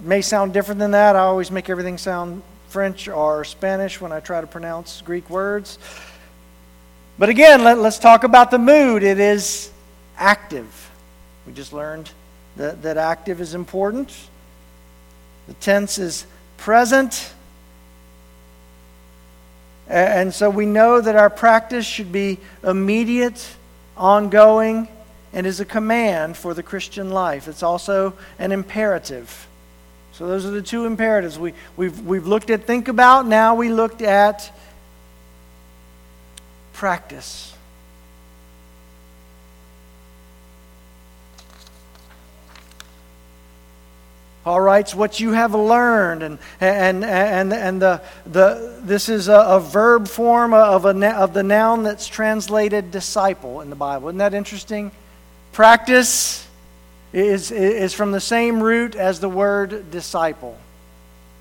may 0.02 0.24
sound 0.24 0.52
different 0.52 0.80
than 0.80 0.90
that. 0.90 1.16
I 1.16 1.20
always 1.20 1.52
make 1.52 1.70
everything 1.70 2.00
sound 2.00 2.42
French 2.70 3.08
or 3.08 3.46
Spanish 3.46 4.02
when 4.02 4.12
I 4.12 4.20
try 4.20 4.42
to 4.42 4.48
pronounce 4.48 5.02
Greek 5.02 5.30
words. 5.30 5.78
But 7.20 7.30
again, 7.30 7.64
let, 7.64 7.78
us 7.78 8.00
talk 8.00 8.24
about 8.24 8.50
the 8.50 8.58
mood. 8.58 9.04
It 9.04 9.20
is 9.20 9.70
active. 10.18 10.90
We 11.46 11.54
just 11.54 11.72
learned 11.72 12.10
that, 12.58 12.82
that 12.82 12.98
active 12.98 13.42
is 13.42 13.54
important. 13.54 14.14
The 15.48 15.54
tense 15.56 15.98
is 15.98 16.26
present. 16.58 17.34
And 19.88 20.34
so 20.34 20.50
we 20.50 20.66
know 20.66 21.00
that 21.00 21.16
our 21.16 21.30
practice 21.30 21.86
should 21.86 22.12
be 22.12 22.40
immediate, 22.64 23.56
ongoing, 23.96 24.90
and 25.32 25.48
is 25.48 25.60
a 25.60 25.66
command 25.66 26.36
for 26.36 26.54
the 26.54 26.64
Christian 26.64 27.10
life. 27.10 27.48
It's 27.48 27.64
also 27.64 28.14
an 28.38 28.52
imperative. 28.52 29.48
So 30.12 30.28
those 30.28 30.46
are 30.46 30.52
the 30.52 30.62
two 30.62 30.86
imperatives. 30.86 31.38
We, 31.38 31.54
we've, 31.78 32.00
we've 32.02 32.28
looked 32.28 32.50
at 32.50 32.64
think 32.64 32.88
about, 32.88 33.28
now 33.28 33.56
we 33.56 33.70
looked 33.70 34.02
at 34.02 34.52
practice. 36.74 37.54
Paul 44.48 44.62
writes, 44.62 44.96
what 44.96 45.20
you 45.20 45.34
have 45.34 45.54
learned. 45.54 46.24
And, 46.24 46.40
and, 46.62 47.04
and, 47.04 47.52
and 47.52 47.82
the, 47.82 48.02
the, 48.26 48.80
this 48.82 49.10
is 49.10 49.28
a, 49.28 49.36
a 49.36 49.60
verb 49.60 50.08
form 50.08 50.54
of, 50.54 50.86
a, 50.86 51.18
of 51.18 51.34
the 51.34 51.44
noun 51.44 51.84
that's 51.84 52.08
translated 52.08 52.90
disciple 52.90 53.60
in 53.60 53.70
the 53.70 53.76
Bible. 53.76 54.08
Isn't 54.08 54.20
that 54.20 54.34
interesting? 54.34 54.94
Practice 55.52 56.48
is, 57.12 57.52
is 57.52 57.94
from 57.94 58.14
the 58.14 58.22
same 58.22 58.64
root 58.64 58.96
as 58.96 59.20
the 59.20 59.28
word 59.28 59.92
disciple. 59.92 60.58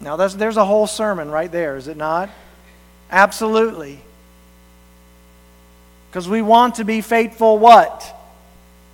Now, 0.01 0.17
there's 0.17 0.57
a 0.57 0.65
whole 0.65 0.89
sermon 0.89 1.31
right 1.31 1.53
there, 1.53 1.77
is 1.77 1.87
it 1.87 1.97
not? 1.97 2.29
Absolutely. 3.09 4.01
Because 6.11 6.29
we 6.29 6.43
want 6.43 6.75
to 6.75 6.85
be 6.85 7.03
faithful 7.03 7.57
what? 7.57 8.05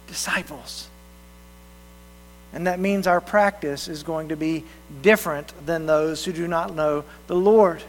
Disciples. 0.06 0.90
And 2.52 2.66
that 2.66 2.78
means 2.78 3.06
our 3.06 3.20
practice 3.20 3.88
is 3.88 4.02
going 4.02 4.28
to 4.28 4.36
be 4.36 4.64
different 5.00 5.52
than 5.64 5.86
those 5.86 6.24
who 6.24 6.32
do 6.32 6.46
not 6.46 6.74
know 6.74 7.04
the 7.26 7.36
Lord. 7.36 7.82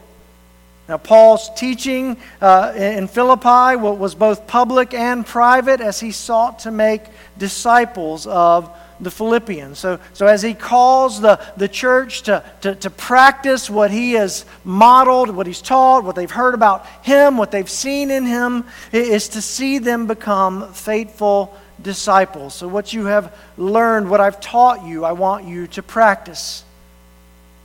Now, 0.88 0.98
Paul's 0.98 1.48
teaching 1.56 2.18
uh, 2.42 2.72
in 2.76 3.08
Philippi 3.08 3.76
was 3.76 4.14
both 4.14 4.46
public 4.46 4.92
and 4.92 5.24
private 5.24 5.80
as 5.80 5.98
he 5.98 6.12
sought 6.12 6.60
to 6.60 6.70
make 6.70 7.02
disciples 7.38 8.26
of 8.26 8.70
the 9.00 9.10
Philippians. 9.10 9.78
So, 9.78 9.98
so 10.12 10.26
as 10.26 10.42
he 10.42 10.52
calls 10.52 11.20
the, 11.20 11.40
the 11.56 11.68
church 11.68 12.22
to, 12.22 12.44
to, 12.60 12.74
to 12.76 12.90
practice 12.90 13.70
what 13.70 13.90
he 13.90 14.12
has 14.12 14.44
modeled, 14.62 15.30
what 15.30 15.46
he's 15.46 15.62
taught, 15.62 16.04
what 16.04 16.16
they've 16.16 16.30
heard 16.30 16.54
about 16.54 16.86
him, 17.02 17.38
what 17.38 17.50
they've 17.50 17.68
seen 17.68 18.10
in 18.10 18.26
him, 18.26 18.64
is 18.92 19.28
to 19.30 19.42
see 19.42 19.78
them 19.78 20.06
become 20.06 20.72
faithful 20.74 21.56
disciples. 21.80 22.54
So, 22.54 22.68
what 22.68 22.92
you 22.92 23.06
have 23.06 23.34
learned, 23.56 24.10
what 24.10 24.20
I've 24.20 24.40
taught 24.40 24.84
you, 24.84 25.04
I 25.04 25.12
want 25.12 25.46
you 25.46 25.66
to 25.68 25.82
practice. 25.82 26.64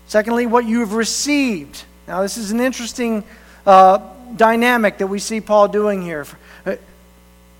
Secondly, 0.08 0.46
what 0.46 0.66
you 0.66 0.80
have 0.80 0.94
received. 0.94 1.84
Now, 2.08 2.22
this 2.24 2.38
is 2.38 2.52
an 2.52 2.60
interesting 2.60 3.24
uh, 3.66 4.00
dynamic 4.36 4.98
that 4.98 5.08
we 5.08 5.20
see 5.20 5.42
Paul 5.42 5.68
doing 5.68 6.02
here. 6.02 6.26
Uh, 6.66 6.78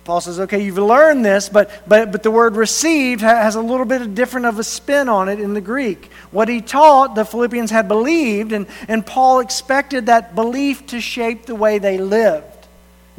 Paul 0.04 0.20
says, 0.20 0.40
okay, 0.40 0.64
you've 0.64 0.78
learned 0.78 1.24
this, 1.24 1.48
but, 1.48 1.70
but, 1.86 2.10
but 2.10 2.22
the 2.24 2.30
word 2.30 2.56
received 2.56 3.20
has 3.20 3.54
a 3.54 3.60
little 3.60 3.86
bit 3.86 4.02
of 4.02 4.14
different 4.14 4.46
of 4.46 4.58
a 4.58 4.64
spin 4.64 5.08
on 5.08 5.28
it 5.28 5.38
in 5.38 5.54
the 5.54 5.60
Greek. 5.60 6.10
What 6.32 6.48
he 6.48 6.60
taught, 6.60 7.14
the 7.14 7.24
Philippians 7.24 7.70
had 7.70 7.86
believed, 7.86 8.52
and, 8.52 8.66
and 8.88 9.06
Paul 9.06 9.40
expected 9.40 10.06
that 10.06 10.34
belief 10.34 10.86
to 10.88 11.00
shape 11.00 11.46
the 11.46 11.54
way 11.54 11.78
they 11.78 11.98
lived. 11.98 12.49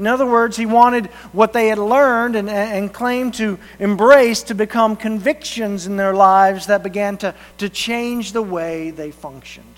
In 0.02 0.08
other 0.08 0.26
words, 0.26 0.58
he 0.58 0.66
wanted 0.66 1.06
what 1.32 1.54
they 1.54 1.68
had 1.68 1.78
learned 1.78 2.36
and, 2.36 2.50
and 2.50 2.92
claimed 2.92 3.36
to 3.36 3.60
embrace 3.78 4.42
to 4.44 4.56
become 4.56 4.96
convictions 4.96 5.86
in 5.86 5.96
their 5.96 6.16
lives 6.16 6.66
that 6.66 6.82
began 6.82 7.18
to, 7.18 7.36
to 7.60 7.70
change 7.70 8.32
the 8.32 8.42
way 8.42 8.90
they 8.90 9.12
functioned. 9.12 9.76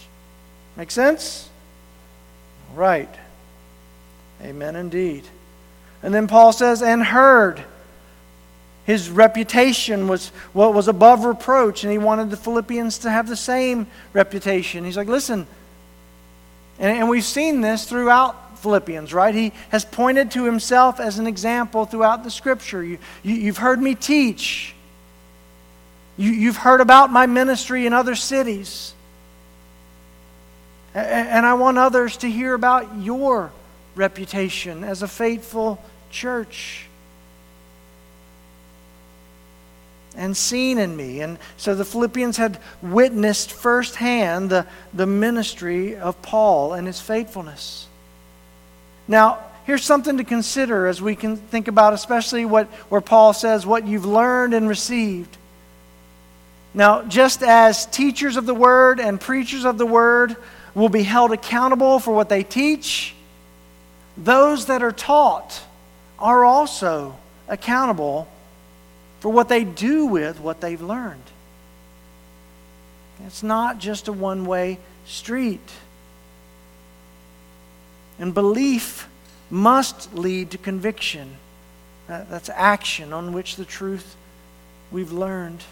Make 0.77 0.91
sense? 0.91 1.49
Right. 2.73 3.13
Amen 4.41 4.77
indeed. 4.77 5.25
And 6.01 6.13
then 6.13 6.27
Paul 6.27 6.53
says, 6.53 6.81
and 6.81 7.03
heard. 7.03 7.61
His 8.85 9.09
reputation 9.09 10.07
was 10.07 10.29
what 10.53 10.73
was 10.73 10.87
above 10.87 11.25
reproach, 11.25 11.83
and 11.83 11.91
he 11.91 11.97
wanted 11.97 12.29
the 12.29 12.37
Philippians 12.37 12.99
to 12.99 13.11
have 13.11 13.27
the 13.27 13.35
same 13.35 13.87
reputation. 14.13 14.85
He's 14.85 14.95
like, 14.95 15.09
listen, 15.09 15.47
and, 16.79 16.97
and 16.97 17.09
we've 17.09 17.25
seen 17.25 17.59
this 17.59 17.83
throughout 17.83 18.52
Philippians, 18.63 19.13
right? 19.13 19.35
He 19.35 19.51
has 19.69 19.83
pointed 19.83 20.31
to 20.31 20.45
himself 20.45 20.99
as 20.99 21.19
an 21.19 21.27
example 21.27 21.85
throughout 21.85 22.23
the 22.23 22.31
scripture. 22.31 22.83
You, 22.83 22.97
you, 23.21 23.47
have 23.47 23.57
heard 23.57 23.81
me 23.81 23.93
teach. 23.93 24.73
You, 26.15 26.31
you've 26.31 26.57
heard 26.57 26.79
about 26.79 27.11
my 27.11 27.25
ministry 27.25 27.85
in 27.85 27.93
other 27.93 28.15
cities. 28.15 28.93
And 30.95 31.45
I 31.45 31.55
want 31.55 31.77
others 31.77 32.17
to 32.17 32.29
hear 32.29 32.53
about 32.53 32.97
your 33.01 33.51
reputation 33.95 34.83
as 34.83 35.03
a 35.03 35.07
faithful 35.07 35.83
church. 36.09 36.87
and 40.15 40.35
seen 40.35 40.77
in 40.77 40.95
me. 40.95 41.21
And 41.21 41.39
so 41.57 41.75
the 41.75 41.85
Philippians 41.85 42.37
had 42.37 42.59
witnessed 42.81 43.51
firsthand 43.51 44.49
the, 44.49 44.67
the 44.93 45.07
ministry 45.07 45.95
of 45.95 46.21
Paul 46.21 46.73
and 46.73 46.87
his 46.87 46.99
faithfulness. 47.01 47.87
Now, 49.07 49.39
here's 49.65 49.83
something 49.83 50.17
to 50.17 50.23
consider 50.23 50.87
as 50.87 51.01
we 51.01 51.15
can 51.15 51.37
think 51.37 51.67
about, 51.67 51.93
especially 51.93 52.45
what, 52.45 52.67
where 52.89 53.01
Paul 53.01 53.33
says, 53.33 53.65
what 53.65 53.85
you've 53.87 54.05
learned 54.05 54.53
and 54.53 54.67
received. 54.67 55.37
Now, 56.73 57.03
just 57.03 57.43
as 57.43 57.85
teachers 57.85 58.35
of 58.35 58.45
the 58.45 58.55
word 58.55 58.99
and 58.99 59.19
preachers 59.19 59.65
of 59.65 59.77
the 59.77 59.85
word 59.85 60.35
will 60.73 60.89
be 60.89 61.03
held 61.03 61.31
accountable 61.31 61.99
for 61.99 62.13
what 62.13 62.29
they 62.29 62.43
teach, 62.43 63.13
those 64.17 64.65
that 64.67 64.81
are 64.81 64.91
taught 64.91 65.61
are 66.17 66.43
also 66.43 67.15
accountable 67.47 68.27
for 69.19 69.29
what 69.29 69.49
they 69.49 69.63
do 69.63 70.05
with 70.05 70.39
what 70.39 70.61
they've 70.61 70.81
learned. 70.81 71.21
It's 73.27 73.43
not 73.43 73.77
just 73.77 74.07
a 74.07 74.13
one 74.13 74.45
way 74.45 74.79
street. 75.05 75.61
And 78.19 78.33
belief 78.33 79.07
must 79.49 80.13
lead 80.13 80.51
to 80.51 80.57
conviction. 80.57 81.37
That's 82.07 82.49
action 82.49 83.13
on 83.13 83.33
which 83.33 83.55
the 83.55 83.65
truth 83.65 84.15
we've 84.91 85.11
learned. 85.11 85.63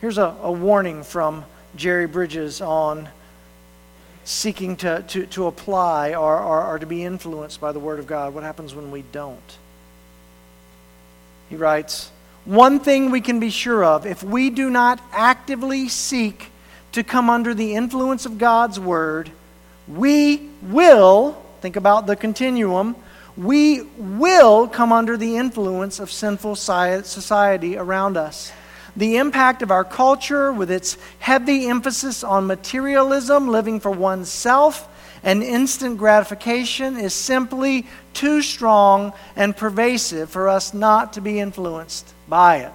Here's 0.00 0.18
a, 0.18 0.36
a 0.42 0.52
warning 0.52 1.02
from 1.02 1.44
Jerry 1.74 2.06
Bridges 2.06 2.60
on 2.60 3.08
seeking 4.24 4.76
to, 4.76 5.02
to, 5.08 5.26
to 5.26 5.46
apply 5.46 6.14
or, 6.14 6.38
or, 6.38 6.64
or 6.64 6.78
to 6.78 6.86
be 6.86 7.02
influenced 7.02 7.60
by 7.60 7.72
the 7.72 7.78
Word 7.78 7.98
of 7.98 8.06
God. 8.06 8.34
What 8.34 8.44
happens 8.44 8.74
when 8.74 8.90
we 8.90 9.02
don't? 9.10 9.58
He 11.48 11.56
writes, 11.56 12.10
One 12.44 12.78
thing 12.78 13.10
we 13.10 13.20
can 13.20 13.40
be 13.40 13.50
sure 13.50 13.84
of 13.84 14.06
if 14.06 14.22
we 14.22 14.50
do 14.50 14.70
not 14.70 15.00
actively 15.12 15.88
seek 15.88 16.50
to 16.92 17.02
come 17.02 17.30
under 17.30 17.54
the 17.54 17.74
influence 17.74 18.26
of 18.26 18.38
God's 18.38 18.78
Word, 18.78 19.30
we 19.88 20.48
will, 20.62 21.42
think 21.60 21.76
about 21.76 22.06
the 22.06 22.16
continuum, 22.16 22.96
we 23.36 23.82
will 23.96 24.66
come 24.66 24.92
under 24.92 25.16
the 25.16 25.36
influence 25.36 26.00
of 26.00 26.10
sinful 26.10 26.56
society 26.56 27.76
around 27.76 28.16
us. 28.16 28.52
The 28.96 29.16
impact 29.16 29.62
of 29.62 29.70
our 29.70 29.84
culture, 29.84 30.52
with 30.52 30.70
its 30.70 30.98
heavy 31.20 31.68
emphasis 31.68 32.24
on 32.24 32.46
materialism, 32.46 33.48
living 33.48 33.78
for 33.78 33.92
oneself, 33.92 34.88
and 35.22 35.42
instant 35.42 35.98
gratification, 35.98 36.96
is 36.96 37.14
simply 37.14 37.86
too 38.12 38.42
strong 38.42 39.12
and 39.36 39.56
pervasive 39.56 40.30
for 40.30 40.48
us 40.48 40.74
not 40.74 41.12
to 41.12 41.20
be 41.20 41.38
influenced 41.38 42.12
by 42.28 42.58
it. 42.58 42.72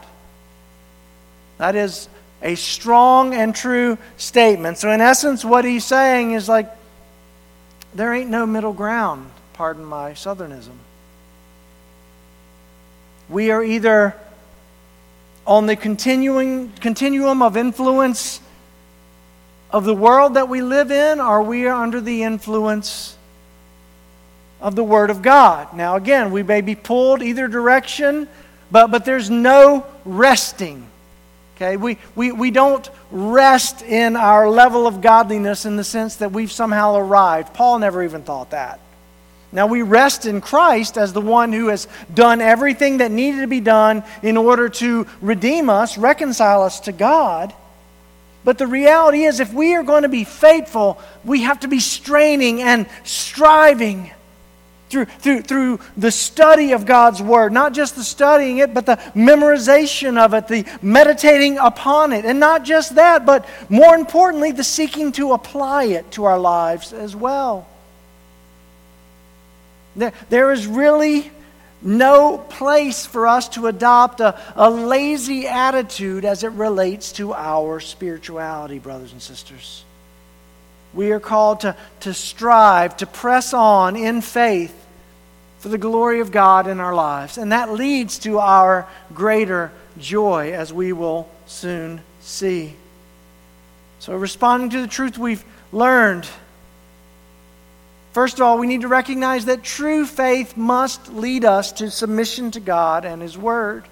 That 1.58 1.76
is 1.76 2.08
a 2.42 2.56
strong 2.56 3.34
and 3.34 3.54
true 3.54 3.98
statement. 4.18 4.78
So, 4.78 4.92
in 4.92 5.02
essence, 5.02 5.44
what 5.44 5.66
he's 5.66 5.86
saying 5.86 6.32
is 6.32 6.48
like, 6.48 6.70
there 7.96 8.14
ain't 8.14 8.30
no 8.30 8.46
middle 8.46 8.74
ground, 8.74 9.30
pardon 9.54 9.86
my 9.86 10.12
southernism. 10.12 10.78
We 13.30 13.52
are 13.52 13.64
either 13.64 14.16
on 15.46 15.66
the 15.66 15.76
continuing 15.76 16.72
continuum 16.74 17.42
of 17.42 17.58
influence 17.58 18.40
of 19.72 19.86
the 19.86 19.96
world 19.96 20.36
that 20.36 20.48
we 20.48 20.62
live 20.62 20.92
in, 20.92 21.20
or 21.20 21.42
we 21.42 21.66
are 21.66 21.84
under 21.84 22.00
the 22.00 22.24
influence 22.24 23.18
of 24.62 24.76
the 24.76 24.84
Word 24.84 25.10
of 25.10 25.22
God. 25.22 25.74
Now, 25.74 25.96
again, 25.96 26.32
we 26.32 26.44
may 26.44 26.62
be 26.62 26.76
pulled 26.76 27.22
either 27.22 27.48
direction, 27.48 28.28
but, 28.72 28.92
but 28.92 29.04
there's 29.04 29.30
no 29.30 29.86
resting. 30.06 30.88
Okay? 31.56 31.78
We, 31.78 31.98
we, 32.16 32.32
we 32.32 32.52
don't 32.52 32.90
rest 33.12 33.82
in 33.82 34.16
our 34.16 34.50
level 34.50 34.88
of 34.88 35.02
godliness 35.02 35.66
in 35.66 35.76
the 35.76 35.84
sense 35.84 36.18
that 36.18 36.32
we've 36.32 36.52
somehow 36.52 36.96
arrived. 36.96 37.54
Paul 37.54 37.80
never 37.80 38.04
even 38.04 38.24
thought 38.24 38.52
that. 38.52 38.80
Now 39.52 39.68
we 39.68 39.84
rest 39.84 40.26
in 40.26 40.42
Christ 40.42 40.98
as 40.98 41.14
the 41.14 41.22
one 41.22 41.54
who 41.54 41.68
has 41.68 41.88
done 42.12 42.42
everything 42.42 42.98
that 42.98 43.12
needed 43.12 43.42
to 43.42 43.48
be 43.48 43.60
done 43.60 44.04
in 44.24 44.36
order 44.36 44.68
to 44.68 45.06
redeem 45.22 45.70
us, 45.70 45.96
reconcile 45.96 46.64
us 46.64 46.80
to 46.82 46.92
God. 46.92 47.54
But 48.44 48.58
the 48.58 48.68
reality 48.68 49.24
is, 49.24 49.40
if 49.40 49.54
we 49.54 49.76
are 49.76 49.84
going 49.84 50.04
to 50.04 50.10
be 50.10 50.24
faithful, 50.24 51.00
we 51.24 51.44
have 51.44 51.60
to 51.62 51.68
be 51.68 51.80
straining 51.80 52.62
and 52.62 52.88
striving 53.04 54.12
through, 54.94 55.06
through, 55.06 55.42
through 55.42 55.80
the 55.98 56.12
study 56.12 56.72
of 56.72 56.86
God's 56.86 57.22
Word. 57.22 57.52
Not 57.52 57.74
just 57.74 57.96
the 57.96 58.04
studying 58.04 58.60
it, 58.60 58.74
but 58.74 58.86
the 58.86 58.98
memorization 59.16 60.18
of 60.18 60.34
it, 60.34 60.48
the 60.48 60.66
meditating 60.82 61.58
upon 61.58 62.14
it. 62.14 62.26
And 62.26 62.40
not 62.40 62.64
just 62.64 62.96
that, 62.96 63.26
but 63.26 63.46
more 63.70 63.96
importantly, 63.96 64.52
the 64.52 64.64
seeking 64.64 65.12
to 65.14 65.34
apply 65.34 65.86
it 65.86 66.12
to 66.12 66.26
our 66.26 66.40
lives 66.40 66.94
as 66.94 67.16
well. 67.16 67.68
There, 69.96 70.14
there 70.30 70.52
is 70.52 70.68
really 70.68 71.32
no 71.82 72.38
place 72.38 73.06
for 73.06 73.28
us 73.28 73.50
to 73.50 73.68
adopt 73.68 74.22
a, 74.22 74.40
a 74.56 74.70
lazy 74.70 75.48
attitude 75.48 76.24
as 76.24 76.44
it 76.44 76.52
relates 76.52 77.12
to 77.14 77.34
our 77.34 77.80
spirituality, 77.80 78.80
brothers 78.80 79.12
and 79.12 79.22
sisters. 79.22 79.84
We 80.94 81.12
are 81.12 81.20
called 81.20 81.62
to, 81.62 81.76
to 82.02 82.14
strive, 82.14 82.98
to 82.98 83.08
press 83.08 83.54
on 83.54 83.96
in 83.96 84.22
faith 84.22 84.83
for 85.64 85.70
the 85.70 85.78
glory 85.78 86.20
of 86.20 86.30
God 86.30 86.68
in 86.68 86.82
our 86.82 86.94
lives. 86.94 87.38
And 87.38 87.54
that 87.54 87.72
leads 87.72 88.20
to 88.20 88.40
our 88.40 88.86
greater 89.14 89.72
joy, 89.98 90.52
as 90.52 90.74
we 90.74 90.92
will 90.92 91.30
soon 91.46 92.02
see. 92.20 92.74
So, 94.00 94.14
responding 94.18 94.72
to 94.72 94.82
the 94.82 94.90
truth 94.90 95.18
we've 95.18 95.46
learned, 95.72 96.28
first 98.12 98.40
of 98.40 98.42
all, 98.42 98.58
we 98.58 98.68
need 98.68 98.82
to 98.82 98.90
recognize 98.90 99.46
that 99.46 99.64
true 99.64 100.06
faith 100.06 100.58
must 100.58 101.14
lead 101.14 101.46
us 101.46 101.72
to 101.72 101.90
submission 101.90 102.52
to 102.52 102.60
God 102.60 103.06
and 103.06 103.22
His 103.22 103.38
Word. 103.38 103.86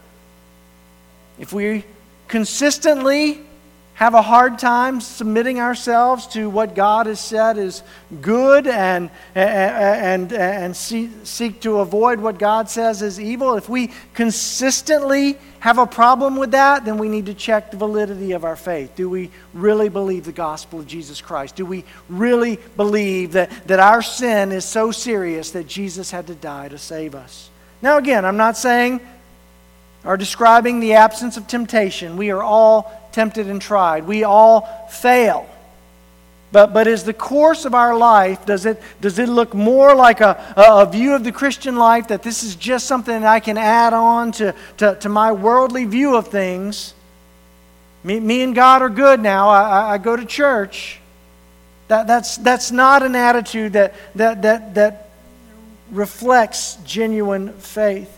If 1.39 1.53
we 1.53 1.85
consistently 2.27 3.39
have 4.01 4.15
a 4.15 4.21
hard 4.23 4.57
time 4.57 4.99
submitting 4.99 5.59
ourselves 5.59 6.25
to 6.25 6.49
what 6.49 6.73
God 6.73 7.05
has 7.05 7.19
said 7.19 7.59
is 7.59 7.83
good 8.19 8.65
and, 8.65 9.11
and, 9.35 10.31
and, 10.31 10.33
and 10.33 10.75
seek 10.75 11.61
to 11.61 11.81
avoid 11.81 12.19
what 12.19 12.39
God 12.39 12.67
says 12.67 13.03
is 13.03 13.19
evil, 13.19 13.57
if 13.57 13.69
we 13.69 13.91
consistently 14.15 15.37
have 15.59 15.77
a 15.77 15.85
problem 15.85 16.35
with 16.35 16.49
that, 16.49 16.83
then 16.83 16.97
we 16.97 17.09
need 17.09 17.27
to 17.27 17.35
check 17.35 17.69
the 17.69 17.77
validity 17.77 18.31
of 18.31 18.43
our 18.43 18.55
faith. 18.55 18.95
Do 18.95 19.07
we 19.07 19.29
really 19.53 19.87
believe 19.87 20.25
the 20.25 20.31
gospel 20.31 20.79
of 20.79 20.87
Jesus 20.87 21.21
Christ? 21.21 21.55
Do 21.55 21.67
we 21.67 21.85
really 22.09 22.57
believe 22.77 23.33
that, 23.33 23.51
that 23.67 23.79
our 23.79 24.01
sin 24.01 24.51
is 24.51 24.65
so 24.65 24.89
serious 24.89 25.51
that 25.51 25.67
Jesus 25.67 26.09
had 26.09 26.25
to 26.25 26.33
die 26.33 26.69
to 26.69 26.79
save 26.79 27.13
us? 27.13 27.51
Now, 27.83 27.99
again, 27.99 28.25
I'm 28.25 28.37
not 28.37 28.57
saying 28.57 28.99
or 30.03 30.17
describing 30.17 30.79
the 30.79 30.93
absence 30.93 31.37
of 31.37 31.47
temptation. 31.47 32.17
We 32.17 32.31
are 32.31 32.41
all 32.41 32.97
tempted 33.11 33.47
and 33.47 33.61
tried. 33.61 34.05
We 34.05 34.23
all 34.23 34.61
fail. 34.89 35.47
But, 36.51 36.73
but 36.73 36.87
is 36.87 37.03
the 37.03 37.13
course 37.13 37.63
of 37.63 37.73
our 37.73 37.95
life, 37.95 38.45
does 38.45 38.65
it, 38.65 38.81
does 38.99 39.19
it 39.19 39.29
look 39.29 39.53
more 39.53 39.95
like 39.95 40.19
a, 40.19 40.53
a, 40.57 40.85
view 40.85 41.13
of 41.13 41.23
the 41.23 41.31
Christian 41.31 41.77
life 41.77 42.09
that 42.09 42.23
this 42.23 42.43
is 42.43 42.55
just 42.55 42.87
something 42.87 43.21
that 43.21 43.27
I 43.27 43.39
can 43.39 43.57
add 43.57 43.93
on 43.93 44.33
to, 44.33 44.53
to, 44.77 44.95
to 44.95 45.07
my 45.07 45.31
worldly 45.31 45.85
view 45.85 46.17
of 46.17 46.27
things? 46.27 46.93
Me, 48.03 48.19
me 48.19 48.41
and 48.41 48.53
God 48.53 48.81
are 48.81 48.89
good 48.89 49.21
now. 49.21 49.47
I, 49.47 49.93
I 49.93 49.97
go 49.97 50.15
to 50.15 50.25
church. 50.25 50.99
That, 51.87 52.07
that's, 52.07 52.35
that's 52.37 52.71
not 52.71 53.01
an 53.01 53.15
attitude 53.15 53.73
that, 53.73 53.93
that, 54.15 54.41
that, 54.41 54.75
that 54.75 55.09
reflects 55.89 56.77
genuine 56.83 57.53
faith. 57.53 58.17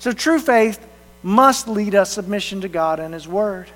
So 0.00 0.12
true 0.12 0.40
faith 0.40 0.84
must 1.22 1.68
lead 1.68 1.94
us 1.94 2.12
submission 2.12 2.62
to 2.62 2.68
God 2.68 2.98
and 2.98 3.14
His 3.14 3.28
Word. 3.28 3.68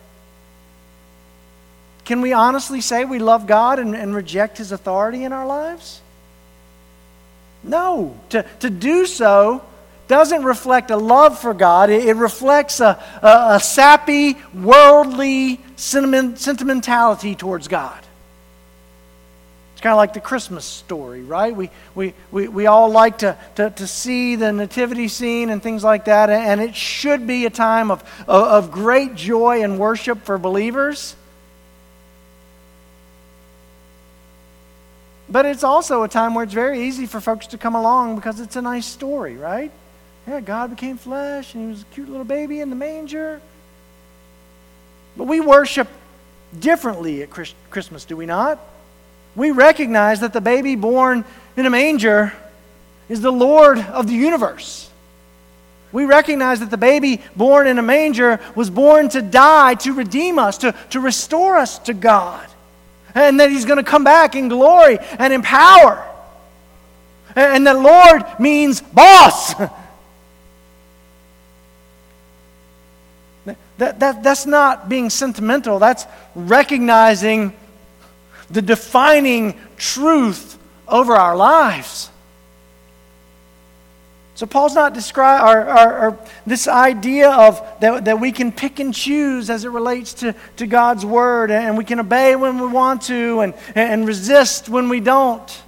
Can 2.04 2.20
we 2.20 2.32
honestly 2.32 2.80
say 2.80 3.04
we 3.04 3.18
love 3.18 3.46
God 3.46 3.78
and, 3.78 3.94
and 3.94 4.14
reject 4.14 4.58
His 4.58 4.72
authority 4.72 5.24
in 5.24 5.32
our 5.32 5.46
lives? 5.46 6.00
No. 7.62 8.16
To, 8.30 8.44
to 8.60 8.70
do 8.70 9.06
so 9.06 9.62
doesn't 10.08 10.42
reflect 10.42 10.90
a 10.90 10.96
love 10.96 11.38
for 11.38 11.54
God, 11.54 11.88
it, 11.88 12.06
it 12.06 12.16
reflects 12.16 12.80
a, 12.80 13.02
a, 13.22 13.54
a, 13.54 13.60
sappy, 13.60 14.36
worldly 14.52 15.60
sentiment, 15.76 16.38
sentimentality 16.38 17.34
towards 17.34 17.68
God. 17.68 17.98
It's 19.72 19.80
kind 19.80 19.92
of 19.92 19.96
like 19.96 20.12
the 20.12 20.20
Christmas 20.20 20.64
story, 20.64 21.22
right? 21.22 21.54
We, 21.54 21.70
we, 21.94 22.14
we, 22.30 22.48
we 22.48 22.66
all 22.66 22.90
like 22.90 23.18
to, 23.18 23.38
to, 23.54 23.70
to 23.70 23.86
see 23.86 24.36
the 24.36 24.52
nativity 24.52 25.08
scene 25.08 25.48
and 25.48 25.62
things 25.62 25.82
like 25.82 26.04
that, 26.06 26.28
and 26.28 26.60
it 26.60 26.74
should 26.74 27.26
be 27.26 27.46
a 27.46 27.50
time 27.50 27.90
of, 27.90 28.02
of, 28.28 28.66
of 28.66 28.70
great 28.72 29.14
joy 29.14 29.62
and 29.62 29.78
worship 29.78 30.24
for 30.24 30.36
believers. 30.36 31.16
But 35.32 35.46
it's 35.46 35.64
also 35.64 36.02
a 36.02 36.08
time 36.08 36.34
where 36.34 36.44
it's 36.44 36.52
very 36.52 36.82
easy 36.82 37.06
for 37.06 37.18
folks 37.18 37.46
to 37.48 37.58
come 37.58 37.74
along 37.74 38.16
because 38.16 38.38
it's 38.38 38.54
a 38.54 38.60
nice 38.60 38.84
story, 38.84 39.34
right? 39.36 39.72
Yeah, 40.28 40.40
God 40.40 40.68
became 40.68 40.98
flesh 40.98 41.54
and 41.54 41.64
he 41.64 41.70
was 41.70 41.82
a 41.82 41.84
cute 41.86 42.10
little 42.10 42.24
baby 42.24 42.60
in 42.60 42.68
the 42.68 42.76
manger. 42.76 43.40
But 45.16 45.24
we 45.24 45.40
worship 45.40 45.88
differently 46.56 47.22
at 47.22 47.30
Christmas, 47.30 48.04
do 48.04 48.14
we 48.14 48.26
not? 48.26 48.60
We 49.34 49.52
recognize 49.52 50.20
that 50.20 50.34
the 50.34 50.42
baby 50.42 50.76
born 50.76 51.24
in 51.56 51.64
a 51.64 51.70
manger 51.70 52.34
is 53.08 53.22
the 53.22 53.32
Lord 53.32 53.78
of 53.78 54.06
the 54.06 54.14
universe. 54.14 54.90
We 55.92 56.04
recognize 56.04 56.60
that 56.60 56.70
the 56.70 56.76
baby 56.76 57.22
born 57.34 57.66
in 57.66 57.78
a 57.78 57.82
manger 57.82 58.38
was 58.54 58.68
born 58.68 59.08
to 59.10 59.22
die, 59.22 59.76
to 59.76 59.94
redeem 59.94 60.38
us, 60.38 60.58
to, 60.58 60.74
to 60.90 61.00
restore 61.00 61.56
us 61.56 61.78
to 61.80 61.94
God. 61.94 62.46
And 63.14 63.40
that 63.40 63.50
he's 63.50 63.64
going 63.64 63.82
to 63.82 63.88
come 63.88 64.04
back 64.04 64.34
in 64.34 64.48
glory 64.48 64.98
and 65.18 65.32
in 65.32 65.42
power. 65.42 66.08
And 67.34 67.66
that 67.66 67.78
Lord 67.78 68.40
means 68.40 68.80
boss. 68.80 69.54
That, 73.78 73.98
that, 73.98 74.22
that's 74.22 74.46
not 74.46 74.88
being 74.88 75.10
sentimental, 75.10 75.80
that's 75.80 76.06
recognizing 76.36 77.52
the 78.48 78.62
defining 78.62 79.58
truth 79.76 80.56
over 80.86 81.16
our 81.16 81.34
lives. 81.34 82.11
So 84.42 84.46
Paul's 84.46 84.74
not 84.74 84.92
describing 84.92 86.18
this 86.44 86.66
idea 86.66 87.30
of 87.30 87.64
that, 87.78 88.06
that 88.06 88.18
we 88.18 88.32
can 88.32 88.50
pick 88.50 88.80
and 88.80 88.92
choose 88.92 89.48
as 89.48 89.64
it 89.64 89.68
relates 89.68 90.14
to, 90.14 90.34
to 90.56 90.66
God's 90.66 91.06
word 91.06 91.52
and 91.52 91.78
we 91.78 91.84
can 91.84 92.00
obey 92.00 92.34
when 92.34 92.58
we 92.58 92.66
want 92.66 93.02
to 93.02 93.38
and, 93.38 93.54
and 93.76 94.04
resist 94.04 94.68
when 94.68 94.88
we 94.88 94.98
don't. 94.98 95.62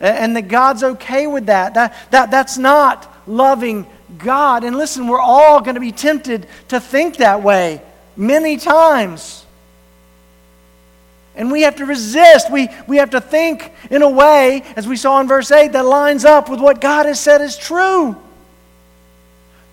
And 0.00 0.36
that 0.36 0.48
God's 0.48 0.82
okay 0.82 1.26
with 1.26 1.46
that. 1.46 1.72
That, 1.72 1.96
that. 2.10 2.30
That's 2.30 2.58
not 2.58 3.10
loving 3.26 3.86
God. 4.18 4.64
And 4.64 4.76
listen, 4.76 5.08
we're 5.08 5.18
all 5.18 5.62
going 5.62 5.76
to 5.76 5.80
be 5.80 5.92
tempted 5.92 6.48
to 6.68 6.78
think 6.78 7.16
that 7.16 7.42
way 7.42 7.80
many 8.18 8.58
times. 8.58 9.41
And 11.34 11.50
we 11.50 11.62
have 11.62 11.76
to 11.76 11.86
resist. 11.86 12.50
We, 12.50 12.68
we 12.86 12.98
have 12.98 13.10
to 13.10 13.20
think 13.20 13.72
in 13.90 14.02
a 14.02 14.08
way, 14.08 14.62
as 14.76 14.86
we 14.86 14.96
saw 14.96 15.20
in 15.20 15.28
verse 15.28 15.50
8, 15.50 15.72
that 15.72 15.84
lines 15.84 16.24
up 16.24 16.48
with 16.48 16.60
what 16.60 16.80
God 16.80 17.06
has 17.06 17.18
said 17.18 17.40
is 17.40 17.56
true. 17.56 18.16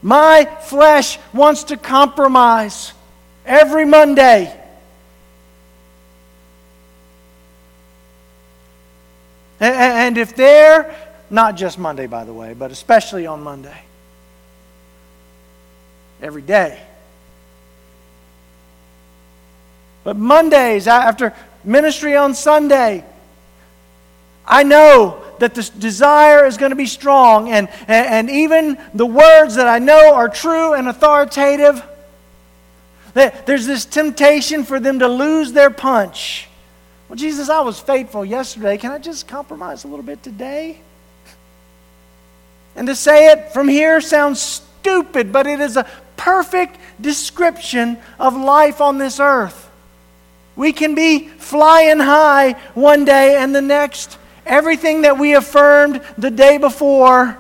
My 0.01 0.45
flesh 0.62 1.20
wants 1.34 1.66
to 1.66 1.78
compromise 1.78 2.93
every 3.45 3.86
Monday. 3.86 4.55
And 9.60 10.18
if 10.18 10.36
they're, 10.36 10.95
not 11.30 11.57
just 11.57 11.78
Monday, 11.78 12.07
by 12.07 12.24
the 12.24 12.34
way, 12.34 12.53
but 12.53 12.72
especially 12.72 13.28
on 13.28 13.43
Monday, 13.43 13.78
every 16.22 16.41
day. 16.41 16.80
But 20.05 20.16
Mondays, 20.16 20.88
after 20.88 21.34
ministry 21.70 22.15
on 22.15 22.34
Sunday, 22.34 23.05
I 24.45 24.63
know 24.63 25.24
that 25.38 25.55
this 25.55 25.70
desire 25.70 26.45
is 26.45 26.57
going 26.57 26.72
to 26.72 26.76
be 26.76 26.88
strong, 26.88 27.49
and, 27.49 27.70
and, 27.88 28.07
and 28.07 28.30
even 28.30 28.78
the 28.93 29.05
words 29.05 29.55
that 29.55 29.67
I 29.67 29.80
know 29.80 30.13
are 30.15 30.28
true 30.28 30.74
and 30.74 30.88
authoritative, 30.88 31.82
that 33.13 33.45
there's 33.45 33.65
this 33.65 33.86
temptation 33.86 34.63
for 34.63 34.80
them 34.80 34.99
to 34.99 35.07
lose 35.07 35.53
their 35.53 35.70
punch. 35.70 36.47
Well, 37.07 37.15
Jesus, 37.15 37.49
I 37.49 37.61
was 37.61 37.80
faithful 37.80 38.26
yesterday. 38.26 38.78
Can 38.78 38.91
I 38.91 38.97
just 38.97 39.28
compromise 39.28 39.84
a 39.84 39.88
little 39.88 40.03
bit 40.05 40.22
today? 40.22 40.82
And 42.76 42.88
to 42.88 42.95
say 42.95 43.28
it 43.32 43.51
from 43.53 43.67
here 43.67 44.01
sounds 44.01 44.41
stupid, 44.41 45.32
but 45.32 45.47
it 45.47 45.59
is 45.59 45.78
a 45.78 45.88
perfect 46.17 46.78
description 46.99 47.97
of 48.20 48.36
life 48.36 48.82
on 48.82 48.97
this 48.97 49.20
earth. 49.20 49.68
We 50.56 50.74
can 50.74 50.95
be 50.95 51.28
flying 51.28 52.00
high 52.00 52.54
one 52.74 53.06
day 53.06 53.38
and 53.38 53.56
the 53.56 53.62
next, 53.62 54.18
everything 54.45 55.04
that 55.04 55.18
we 55.18 55.36
affirmed 55.36 56.02
the 56.18 56.32
day 56.32 56.58
before 56.58 57.38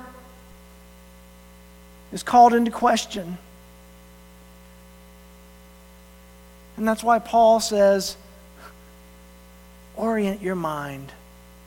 is 2.11 2.23
called 2.23 2.53
into 2.53 2.71
question. 2.71 3.37
And 6.77 6.87
that's 6.87 7.03
why 7.03 7.19
Paul 7.19 7.59
says, 7.59 8.15
orient 9.97 10.41
your 10.41 10.55
mind 10.55 11.11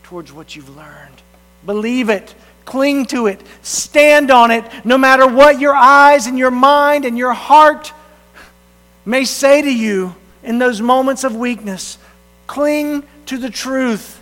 towards 0.05 0.33
what 0.33 0.57
you've 0.57 0.75
learned. 0.75 1.21
Believe 1.67 2.09
it, 2.09 2.35
cling 2.65 3.07
to 3.07 3.27
it, 3.27 3.43
stand 3.61 4.31
on 4.31 4.51
it, 4.51 4.65
no 4.85 4.97
matter 4.97 5.27
what 5.27 5.61
your 5.61 5.75
eyes 5.75 6.27
and 6.27 6.39
your 6.39 6.51
mind 6.51 7.05
and 7.05 7.19
your 7.19 7.35
heart 7.35 7.93
may 9.05 9.25
say 9.25 9.61
to 9.61 9.73
you 9.73 10.15
in 10.43 10.59
those 10.59 10.81
moments 10.81 11.25
of 11.25 11.37
weakness. 11.37 11.99
Cling 12.47 13.05
to 13.27 13.39
the 13.39 13.51
truth. 13.51 14.21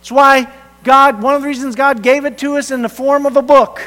That's 0.00 0.12
why 0.12 0.52
God, 0.82 1.22
one 1.22 1.34
of 1.34 1.42
the 1.42 1.48
reasons 1.48 1.76
God 1.76 2.02
gave 2.02 2.24
it 2.24 2.38
to 2.38 2.56
us 2.56 2.70
in 2.70 2.82
the 2.82 2.88
form 2.88 3.26
of 3.26 3.36
a 3.36 3.42
book. 3.42 3.80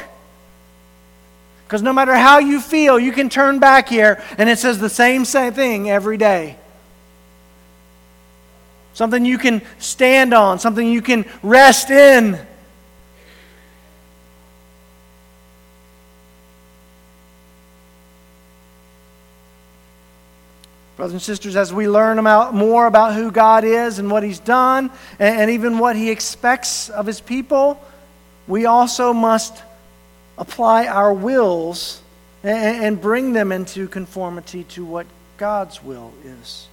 Because 1.66 1.82
no 1.82 1.92
matter 1.92 2.14
how 2.14 2.38
you 2.38 2.60
feel, 2.60 2.98
you 2.98 3.12
can 3.12 3.28
turn 3.28 3.58
back 3.58 3.88
here 3.88 4.22
and 4.38 4.48
it 4.48 4.58
says 4.58 4.78
the 4.78 4.88
same, 4.88 5.24
same 5.24 5.52
thing 5.52 5.90
every 5.90 6.16
day. 6.16 6.56
Something 8.94 9.24
you 9.24 9.38
can 9.38 9.62
stand 9.78 10.34
on, 10.34 10.58
something 10.58 10.90
you 10.90 11.02
can 11.02 11.24
rest 11.42 11.90
in. 11.90 12.38
Brothers 20.98 21.12
and 21.12 21.22
sisters, 21.22 21.54
as 21.54 21.72
we 21.72 21.88
learn 21.88 22.18
about, 22.18 22.54
more 22.56 22.88
about 22.88 23.14
who 23.14 23.30
God 23.30 23.62
is 23.62 24.00
and 24.00 24.10
what 24.10 24.24
He's 24.24 24.40
done, 24.40 24.90
and, 25.20 25.42
and 25.42 25.50
even 25.52 25.78
what 25.78 25.94
He 25.94 26.10
expects 26.10 26.90
of 26.90 27.06
His 27.06 27.20
people, 27.20 27.80
we 28.48 28.66
also 28.66 29.12
must 29.12 29.62
apply 30.36 30.88
our 30.88 31.14
wills 31.14 32.02
and, 32.42 32.84
and 32.84 33.00
bring 33.00 33.32
them 33.32 33.52
into 33.52 33.86
conformity 33.86 34.64
to 34.64 34.84
what 34.84 35.06
God's 35.36 35.80
will 35.84 36.12
is. 36.24 36.66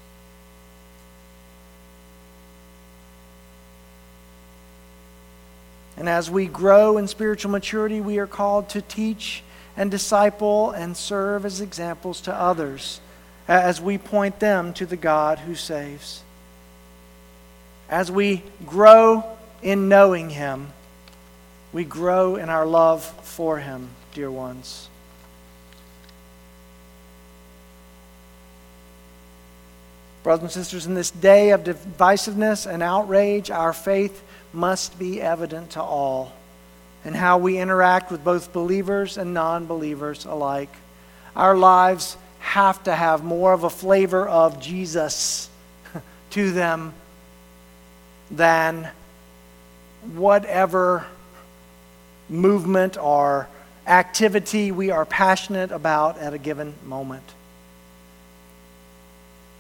And 5.97 6.09
as 6.09 6.32
we 6.32 6.47
grow 6.47 6.97
in 6.97 7.07
spiritual 7.07 7.51
maturity, 7.51 8.01
we 8.01 8.17
are 8.17 8.26
called 8.26 8.69
to 8.69 8.82
teach 8.82 9.43
and 9.78 9.91
disciple 9.91 10.71
and 10.71 10.97
serve 10.97 11.45
as 11.45 11.61
examples 11.61 12.21
to 12.21 12.34
others 12.34 13.01
as 13.48 13.80
we 13.80 13.98
point 13.98 14.39
them 14.39 14.74
to 14.74 14.86
the 14.86 14.96
God 14.96 15.39
who 15.39 15.56
saves. 15.56 16.24
As 17.89 18.12
we 18.12 18.43
grow 18.66 19.24
in 19.62 19.88
knowing 19.89 20.30
Him, 20.32 20.68
we 21.72 21.84
grow 21.84 22.36
in 22.36 22.50
our 22.50 22.66
love 22.66 23.04
for 23.04 23.60
Him, 23.60 23.89
dear 24.14 24.32
ones. 24.32 24.89
Brothers 30.24 30.43
and 30.43 30.52
sisters, 30.52 30.88
in 30.88 30.96
this 30.96 31.12
day 31.12 31.52
of 31.52 31.64
divisiveness 31.64 32.66
and 32.66 32.82
outrage, 32.82 33.52
our 33.52 33.74
faith 33.74 34.24
must 34.54 34.98
be 34.98 35.22
evident 35.22 35.72
to 35.72 35.84
all 35.84 36.34
in 37.04 37.14
how 37.14 37.38
we 37.38 37.60
interact 37.60 38.12
with 38.12 38.24
both 38.24 38.52
believers 38.52 39.20
and 39.20 39.36
non 39.36 39.68
believers 39.68 40.26
alike. 40.26 40.74
Our 41.36 41.56
lives 41.56 42.18
have 42.46 42.82
to 42.84 42.96
have 42.96 43.24
more 43.24 43.54
of 43.54 43.64
a 43.64 43.70
flavor 43.70 44.26
of 44.30 44.62
Jesus 44.62 45.50
to 46.30 46.52
them 46.52 46.93
than 48.30 48.88
whatever 50.14 51.06
movement 52.30 52.98
or 52.98 53.50
activity 53.88 54.72
we 54.72 54.91
are 54.91 55.06
passionate 55.06 55.72
about 55.72 56.20
at 56.20 56.36
a 56.36 56.38
given 56.38 56.76
moment. 56.86 57.24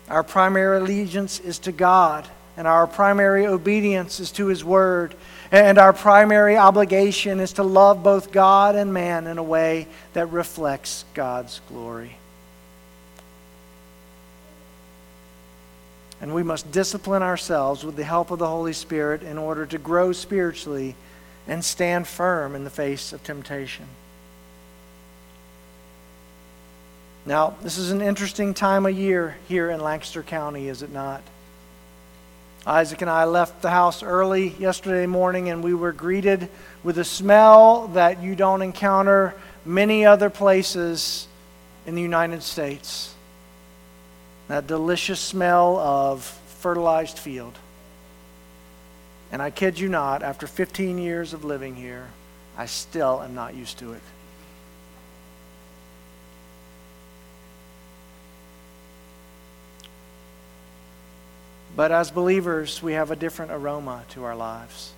Our 0.07 0.23
primary 0.23 0.77
allegiance 0.77 1.39
is 1.39 1.57
to 1.59 1.71
God, 1.71 2.27
and 2.55 2.67
our 2.67 2.85
primary 2.85 3.47
obedience 3.47 4.19
is 4.19 4.31
to 4.33 4.45
His 4.45 4.63
Word. 4.63 5.15
And 5.51 5.79
our 5.79 5.91
primary 5.91 6.55
obligation 6.55 7.39
is 7.39 7.53
to 7.53 7.63
love 7.63 8.03
both 8.03 8.31
God 8.31 8.75
and 8.75 8.93
man 8.93 9.25
in 9.25 9.39
a 9.39 9.43
way 9.43 9.87
that 10.13 10.27
reflects 10.27 11.03
God's 11.15 11.61
glory. 11.67 12.17
And 16.21 16.33
we 16.33 16.43
must 16.43 16.71
discipline 16.71 17.23
ourselves 17.23 17.83
with 17.83 17.95
the 17.95 18.03
help 18.03 18.31
of 18.31 18.39
the 18.39 18.47
Holy 18.47 18.73
Spirit 18.73 19.21
in 19.21 19.37
order 19.37 19.65
to 19.65 19.77
grow 19.77 20.11
spiritually 20.11 20.95
and 21.47 21.63
stand 21.63 22.07
firm 22.07 22.55
in 22.55 22.63
the 22.63 22.69
face 22.69 23.13
of 23.13 23.23
temptation. 23.23 23.85
Now, 27.25 27.55
this 27.63 27.79
is 27.79 27.91
an 27.91 28.01
interesting 28.01 28.53
time 28.53 28.85
of 28.85 28.95
year 28.95 29.35
here 29.47 29.71
in 29.71 29.79
Lancaster 29.79 30.21
County, 30.21 30.67
is 30.67 30.83
it 30.83 30.91
not? 30.91 31.23
Isaac 32.67 33.01
and 33.01 33.09
I 33.09 33.25
left 33.25 33.63
the 33.63 33.71
house 33.71 34.03
early 34.03 34.49
yesterday 34.59 35.07
morning 35.07 35.49
and 35.49 35.63
we 35.63 35.73
were 35.73 35.91
greeted 35.91 36.49
with 36.83 36.99
a 36.99 37.03
smell 37.03 37.87
that 37.89 38.21
you 38.21 38.35
don't 38.35 38.61
encounter 38.61 39.33
many 39.65 40.05
other 40.05 40.29
places 40.29 41.27
in 41.87 41.95
the 41.95 42.01
United 42.01 42.43
States. 42.43 43.14
That 44.47 44.67
delicious 44.67 45.19
smell 45.19 45.77
of 45.77 46.23
fertilized 46.59 47.17
field. 47.17 47.57
And 49.31 49.41
I 49.41 49.49
kid 49.49 49.79
you 49.79 49.89
not, 49.89 50.23
after 50.23 50.47
15 50.47 50.97
years 50.97 51.33
of 51.33 51.43
living 51.43 51.75
here, 51.75 52.07
I 52.57 52.67
still 52.67 53.21
am 53.21 53.33
not 53.33 53.55
used 53.55 53.79
to 53.79 53.93
it. 53.93 54.01
But 61.75 61.91
as 61.91 62.09
believers, 62.09 62.81
we 62.81 62.93
have 62.93 63.11
a 63.11 63.15
different 63.15 63.51
aroma 63.51 64.05
to 64.09 64.23
our 64.23 64.35
lives. 64.35 64.93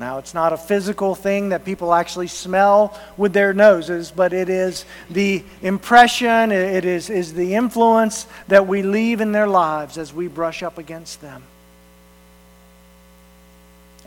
Now, 0.00 0.16
it's 0.16 0.32
not 0.32 0.54
a 0.54 0.56
physical 0.56 1.14
thing 1.14 1.50
that 1.50 1.66
people 1.66 1.92
actually 1.92 2.28
smell 2.28 2.98
with 3.18 3.34
their 3.34 3.52
noses, 3.52 4.10
but 4.10 4.32
it 4.32 4.48
is 4.48 4.86
the 5.10 5.44
impression, 5.60 6.52
it 6.52 6.86
is, 6.86 7.10
is 7.10 7.34
the 7.34 7.54
influence 7.54 8.26
that 8.48 8.66
we 8.66 8.80
leave 8.80 9.20
in 9.20 9.32
their 9.32 9.46
lives 9.46 9.98
as 9.98 10.10
we 10.10 10.26
brush 10.26 10.62
up 10.62 10.78
against 10.78 11.20
them. 11.20 11.42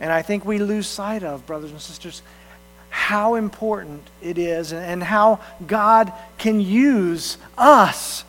And 0.00 0.10
I 0.10 0.22
think 0.22 0.44
we 0.44 0.58
lose 0.58 0.88
sight 0.88 1.22
of, 1.22 1.46
brothers 1.46 1.70
and 1.70 1.80
sisters, 1.80 2.22
how 2.90 3.36
important 3.36 4.02
it 4.20 4.36
is 4.36 4.72
and 4.72 5.00
how 5.00 5.38
God 5.64 6.12
can 6.38 6.60
use 6.60 7.38
us 7.56 8.24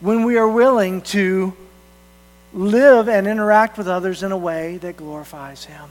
when 0.00 0.24
we 0.24 0.38
are 0.38 0.48
willing 0.48 1.02
to 1.02 1.52
live 2.52 3.08
and 3.08 3.28
interact 3.28 3.78
with 3.78 3.86
others 3.86 4.24
in 4.24 4.32
a 4.32 4.36
way 4.36 4.78
that 4.78 4.96
glorifies 4.96 5.66
Him. 5.66 5.88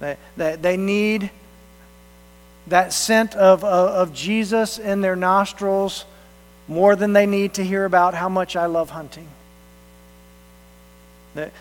They, 0.00 0.16
they, 0.36 0.56
they 0.56 0.76
need 0.76 1.30
that 2.68 2.92
scent 2.92 3.34
of, 3.34 3.64
of, 3.64 3.88
of 3.90 4.14
Jesus 4.14 4.78
in 4.78 5.00
their 5.00 5.16
nostrils 5.16 6.04
more 6.68 6.96
than 6.96 7.12
they 7.12 7.26
need 7.26 7.54
to 7.54 7.64
hear 7.64 7.84
about 7.84 8.14
how 8.14 8.28
much 8.28 8.56
I 8.56 8.66
love 8.66 8.90
hunting. 8.90 9.28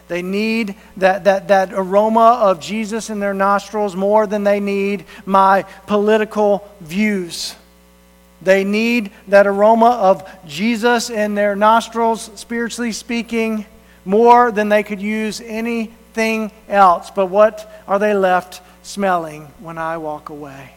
They 0.08 0.22
need 0.22 0.76
that, 0.98 1.26
that, 1.26 1.50
that 1.50 1.72
aroma 1.72 2.40
of 2.42 2.60
Jesus 2.60 3.10
in 3.10 3.20
their 3.20 3.34
nostrils 3.34 3.96
more 3.96 4.26
than 4.26 4.44
they 4.44 4.60
need 4.60 5.06
my 5.26 5.64
political 5.86 6.68
views. 6.82 7.56
They 8.42 8.64
need 8.64 9.12
that 9.28 9.48
aroma 9.48 9.90
of 9.90 10.28
Jesus 10.48 11.10
in 11.10 11.36
their 11.36 11.56
nostrils, 11.56 12.32
spiritually 12.36 12.92
speaking, 12.92 13.66
more 14.06 14.52
than 14.52 14.70
they 14.70 14.84
could 14.84 15.02
use 15.02 15.42
anything 16.18 16.51
else. 16.68 17.11
But 17.11 17.28
what 17.28 17.70
are 17.88 17.99
they 17.99 18.13
left 18.13 18.61
smelling 18.84 19.45
when 19.59 19.78
I 19.78 19.97
walk 19.97 20.30
away? 20.30 20.74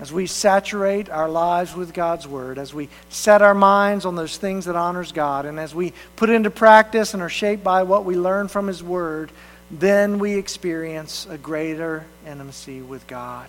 as 0.00 0.12
we 0.12 0.26
saturate 0.26 1.08
our 1.08 1.30
lives 1.30 1.74
with 1.74 1.94
God's 1.94 2.28
Word, 2.28 2.58
as 2.58 2.74
we 2.74 2.90
set 3.08 3.40
our 3.40 3.54
minds 3.54 4.04
on 4.04 4.16
those 4.16 4.36
things 4.36 4.66
that 4.66 4.76
honors 4.76 5.12
God, 5.12 5.46
and 5.46 5.58
as 5.58 5.74
we 5.74 5.94
put 6.16 6.28
into 6.28 6.50
practice 6.50 7.14
and 7.14 7.22
are 7.22 7.30
shaped 7.30 7.64
by 7.64 7.84
what 7.84 8.04
we 8.04 8.14
learn 8.14 8.48
from 8.48 8.66
His 8.66 8.82
Word, 8.82 9.30
then 9.70 10.18
we 10.18 10.34
experience 10.34 11.26
a 11.30 11.38
greater 11.38 12.04
intimacy 12.26 12.82
with 12.82 13.06
God. 13.06 13.48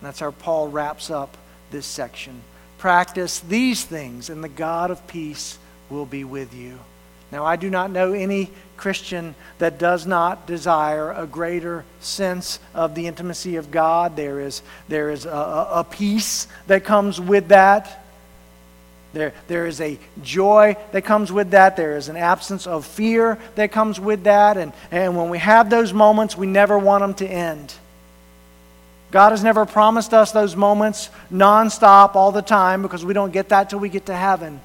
And 0.00 0.08
that's 0.08 0.18
how 0.18 0.32
Paul 0.32 0.68
wraps 0.68 1.08
up 1.08 1.36
this 1.70 1.86
section. 1.86 2.40
Practice 2.78 3.40
these 3.40 3.84
things, 3.84 4.30
and 4.30 4.44
the 4.44 4.48
God 4.48 4.90
of 4.90 5.06
peace 5.06 5.58
will 5.88 6.06
be 6.06 6.24
with 6.24 6.54
you. 6.54 6.78
Now, 7.32 7.44
I 7.44 7.56
do 7.56 7.70
not 7.70 7.90
know 7.90 8.12
any 8.12 8.50
Christian 8.76 9.34
that 9.58 9.78
does 9.78 10.06
not 10.06 10.46
desire 10.46 11.10
a 11.10 11.26
greater 11.26 11.84
sense 12.00 12.60
of 12.74 12.94
the 12.94 13.06
intimacy 13.06 13.56
of 13.56 13.70
God. 13.70 14.14
There 14.14 14.40
is, 14.40 14.62
there 14.88 15.10
is 15.10 15.26
a, 15.26 15.30
a 15.30 15.86
peace 15.88 16.46
that 16.66 16.84
comes 16.84 17.20
with 17.20 17.48
that. 17.48 18.04
There, 19.12 19.32
there 19.48 19.66
is 19.66 19.80
a 19.80 19.98
joy 20.22 20.76
that 20.92 21.04
comes 21.04 21.32
with 21.32 21.50
that. 21.52 21.76
There 21.76 21.96
is 21.96 22.08
an 22.08 22.16
absence 22.16 22.66
of 22.66 22.84
fear 22.84 23.38
that 23.54 23.72
comes 23.72 23.98
with 23.98 24.24
that. 24.24 24.56
And, 24.56 24.72
and 24.90 25.16
when 25.16 25.30
we 25.30 25.38
have 25.38 25.70
those 25.70 25.92
moments, 25.92 26.36
we 26.36 26.46
never 26.46 26.78
want 26.78 27.00
them 27.00 27.14
to 27.14 27.26
end. 27.26 27.74
God 29.10 29.30
has 29.30 29.44
never 29.44 29.64
promised 29.64 30.12
us 30.12 30.32
those 30.32 30.56
moments 30.56 31.10
nonstop 31.32 32.16
all 32.16 32.32
the 32.32 32.42
time 32.42 32.82
because 32.82 33.04
we 33.04 33.14
don't 33.14 33.32
get 33.32 33.50
that 33.50 33.70
till 33.70 33.78
we 33.78 33.88
get 33.88 34.06
to 34.06 34.14
heaven. 34.14 34.60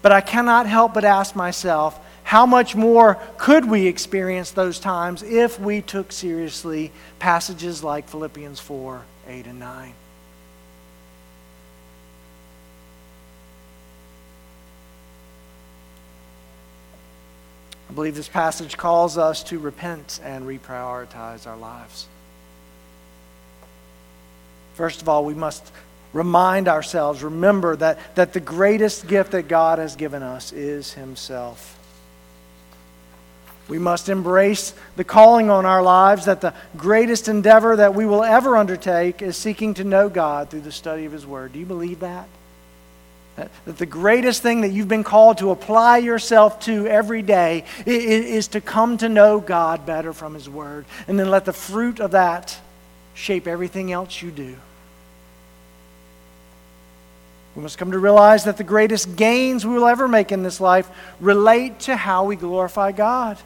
But 0.00 0.12
I 0.12 0.20
cannot 0.20 0.66
help 0.66 0.94
but 0.94 1.04
ask 1.04 1.34
myself, 1.34 1.98
how 2.24 2.46
much 2.46 2.74
more 2.76 3.18
could 3.36 3.68
we 3.68 3.86
experience 3.86 4.52
those 4.52 4.78
times 4.78 5.22
if 5.22 5.58
we 5.58 5.82
took 5.82 6.12
seriously 6.12 6.92
passages 7.18 7.82
like 7.82 8.08
Philippians 8.08 8.60
4 8.60 9.02
8 9.28 9.46
and 9.46 9.58
9? 9.58 9.94
I 17.90 17.94
believe 17.94 18.14
this 18.14 18.28
passage 18.28 18.78
calls 18.78 19.18
us 19.18 19.42
to 19.44 19.58
repent 19.58 20.20
and 20.24 20.46
reprioritize 20.46 21.46
our 21.46 21.58
lives. 21.58 22.06
First 24.74 25.02
of 25.02 25.08
all, 25.08 25.24
we 25.24 25.34
must 25.34 25.70
remind 26.12 26.68
ourselves, 26.68 27.22
remember 27.22 27.76
that, 27.76 27.98
that 28.16 28.32
the 28.32 28.40
greatest 28.40 29.06
gift 29.06 29.32
that 29.32 29.48
God 29.48 29.78
has 29.78 29.96
given 29.96 30.22
us 30.22 30.52
is 30.52 30.92
Himself. 30.92 31.78
We 33.68 33.78
must 33.78 34.08
embrace 34.08 34.74
the 34.96 35.04
calling 35.04 35.48
on 35.48 35.64
our 35.64 35.82
lives 35.82 36.26
that 36.26 36.40
the 36.40 36.52
greatest 36.76 37.28
endeavor 37.28 37.76
that 37.76 37.94
we 37.94 38.04
will 38.04 38.24
ever 38.24 38.56
undertake 38.56 39.22
is 39.22 39.36
seeking 39.36 39.74
to 39.74 39.84
know 39.84 40.08
God 40.08 40.50
through 40.50 40.62
the 40.62 40.72
study 40.72 41.04
of 41.04 41.12
His 41.12 41.26
Word. 41.26 41.52
Do 41.52 41.58
you 41.58 41.66
believe 41.66 42.00
that? 42.00 42.28
That, 43.36 43.50
that 43.64 43.78
the 43.78 43.86
greatest 43.86 44.42
thing 44.42 44.60
that 44.60 44.72
you've 44.72 44.88
been 44.88 45.04
called 45.04 45.38
to 45.38 45.52
apply 45.52 45.98
yourself 45.98 46.60
to 46.60 46.86
every 46.86 47.22
day 47.22 47.64
is, 47.86 48.26
is 48.26 48.48
to 48.48 48.60
come 48.60 48.98
to 48.98 49.08
know 49.08 49.40
God 49.40 49.86
better 49.86 50.12
from 50.12 50.34
His 50.34 50.50
Word. 50.50 50.84
And 51.08 51.18
then 51.18 51.30
let 51.30 51.46
the 51.46 51.54
fruit 51.54 51.98
of 51.98 52.10
that 52.10 52.58
shape 53.14 53.46
everything 53.46 53.92
else 53.92 54.22
you 54.22 54.30
do. 54.30 54.56
We 57.54 57.62
must 57.62 57.76
come 57.76 57.90
to 57.92 57.98
realize 57.98 58.44
that 58.44 58.56
the 58.56 58.64
greatest 58.64 59.14
gains 59.14 59.66
we 59.66 59.74
will 59.74 59.86
ever 59.86 60.08
make 60.08 60.32
in 60.32 60.42
this 60.42 60.60
life 60.60 60.88
relate 61.20 61.80
to 61.80 61.96
how 61.96 62.24
we 62.24 62.36
glorify 62.36 62.92
God. 62.92 63.36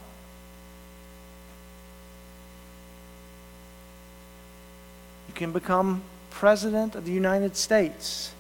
You 5.28 5.34
can 5.34 5.52
become 5.52 6.02
President 6.30 6.94
of 6.94 7.04
the 7.04 7.12
United 7.12 7.56
States. 7.56 8.32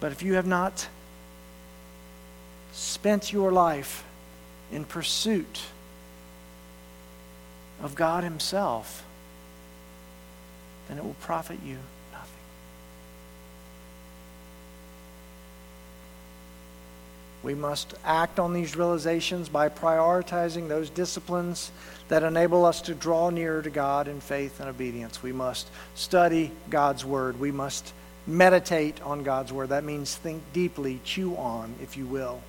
But 0.00 0.12
if 0.12 0.22
you 0.22 0.34
have 0.34 0.46
not 0.46 0.88
spent 2.72 3.32
your 3.32 3.52
life 3.52 4.04
in 4.70 4.84
pursuit 4.84 5.62
of 7.82 7.94
God 7.94 8.24
Himself, 8.24 9.04
then 10.88 10.98
it 10.98 11.04
will 11.04 11.16
profit 11.20 11.58
you 11.64 11.76
nothing. 12.12 12.30
We 17.42 17.54
must 17.54 17.94
act 18.04 18.38
on 18.38 18.52
these 18.52 18.76
realizations 18.76 19.48
by 19.48 19.68
prioritizing 19.68 20.68
those 20.68 20.90
disciplines 20.90 21.72
that 22.08 22.22
enable 22.22 22.64
us 22.64 22.82
to 22.82 22.94
draw 22.94 23.30
nearer 23.30 23.62
to 23.62 23.70
God 23.70 24.06
in 24.06 24.20
faith 24.20 24.60
and 24.60 24.68
obedience. 24.68 25.22
We 25.22 25.32
must 25.32 25.68
study 25.94 26.52
God's 26.70 27.04
Word. 27.04 27.40
We 27.40 27.50
must 27.50 27.92
meditate 28.26 29.02
on 29.02 29.24
God's 29.24 29.52
Word. 29.52 29.70
That 29.70 29.82
means 29.82 30.14
think 30.14 30.42
deeply, 30.52 31.00
chew 31.04 31.36
on, 31.36 31.74
if 31.82 31.96
you 31.96 32.06
will, 32.06 32.40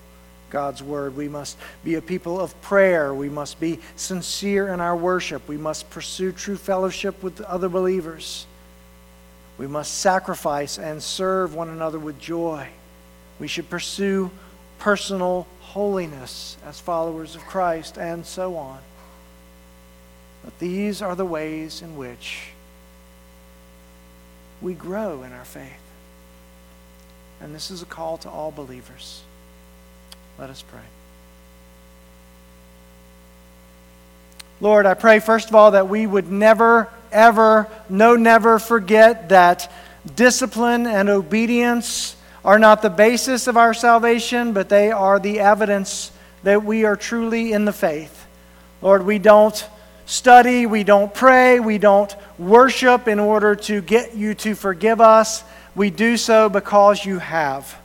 God's 0.53 0.83
Word. 0.83 1.17
We 1.17 1.27
must 1.27 1.57
be 1.83 1.95
a 1.95 2.01
people 2.01 2.39
of 2.39 2.59
prayer. 2.61 3.13
We 3.13 3.27
must 3.27 3.59
be 3.59 3.79
sincere 3.95 4.71
in 4.71 4.79
our 4.79 4.95
worship. 4.95 5.45
We 5.49 5.57
must 5.57 5.89
pursue 5.89 6.31
true 6.31 6.55
fellowship 6.55 7.21
with 7.23 7.41
other 7.41 7.67
believers. 7.67 8.45
We 9.57 9.65
must 9.65 9.95
sacrifice 9.95 10.77
and 10.77 11.01
serve 11.01 11.55
one 11.55 11.69
another 11.69 11.97
with 11.97 12.19
joy. 12.19 12.69
We 13.39 13.47
should 13.47 13.67
pursue 13.69 14.29
personal 14.77 15.47
holiness 15.59 16.55
as 16.67 16.79
followers 16.79 17.35
of 17.35 17.41
Christ, 17.41 17.97
and 17.97 18.23
so 18.23 18.55
on. 18.55 18.79
But 20.43 20.59
these 20.59 21.01
are 21.01 21.15
the 21.15 21.25
ways 21.25 21.81
in 21.81 21.97
which 21.97 22.49
we 24.61 24.75
grow 24.75 25.23
in 25.23 25.33
our 25.33 25.45
faith. 25.45 25.81
And 27.41 27.55
this 27.55 27.71
is 27.71 27.81
a 27.81 27.85
call 27.85 28.17
to 28.19 28.29
all 28.29 28.51
believers. 28.51 29.23
Let 30.37 30.49
us 30.49 30.61
pray. 30.61 30.81
Lord, 34.61 34.85
I 34.85 34.93
pray, 34.93 35.19
first 35.19 35.49
of 35.49 35.55
all, 35.55 35.71
that 35.71 35.89
we 35.89 36.07
would 36.07 36.31
never, 36.31 36.89
ever, 37.11 37.67
no, 37.89 38.15
never 38.15 38.59
forget 38.59 39.29
that 39.29 39.69
discipline 40.15 40.87
and 40.87 41.09
obedience 41.09 42.15
are 42.45 42.59
not 42.59 42.81
the 42.81 42.89
basis 42.89 43.47
of 43.47 43.57
our 43.57 43.73
salvation, 43.73 44.53
but 44.53 44.69
they 44.69 44.91
are 44.91 45.19
the 45.19 45.39
evidence 45.39 46.11
that 46.43 46.63
we 46.63 46.85
are 46.85 46.95
truly 46.95 47.51
in 47.53 47.65
the 47.65 47.73
faith. 47.73 48.25
Lord, 48.81 49.05
we 49.05 49.19
don't 49.19 49.67
study, 50.05 50.65
we 50.65 50.83
don't 50.83 51.13
pray, 51.13 51.59
we 51.59 51.77
don't 51.77 52.13
worship 52.37 53.07
in 53.07 53.19
order 53.19 53.55
to 53.55 53.81
get 53.81 54.15
you 54.15 54.33
to 54.35 54.55
forgive 54.55 54.99
us. 54.99 55.43
We 55.75 55.89
do 55.89 56.17
so 56.17 56.49
because 56.49 57.05
you 57.05 57.19
have. 57.19 57.77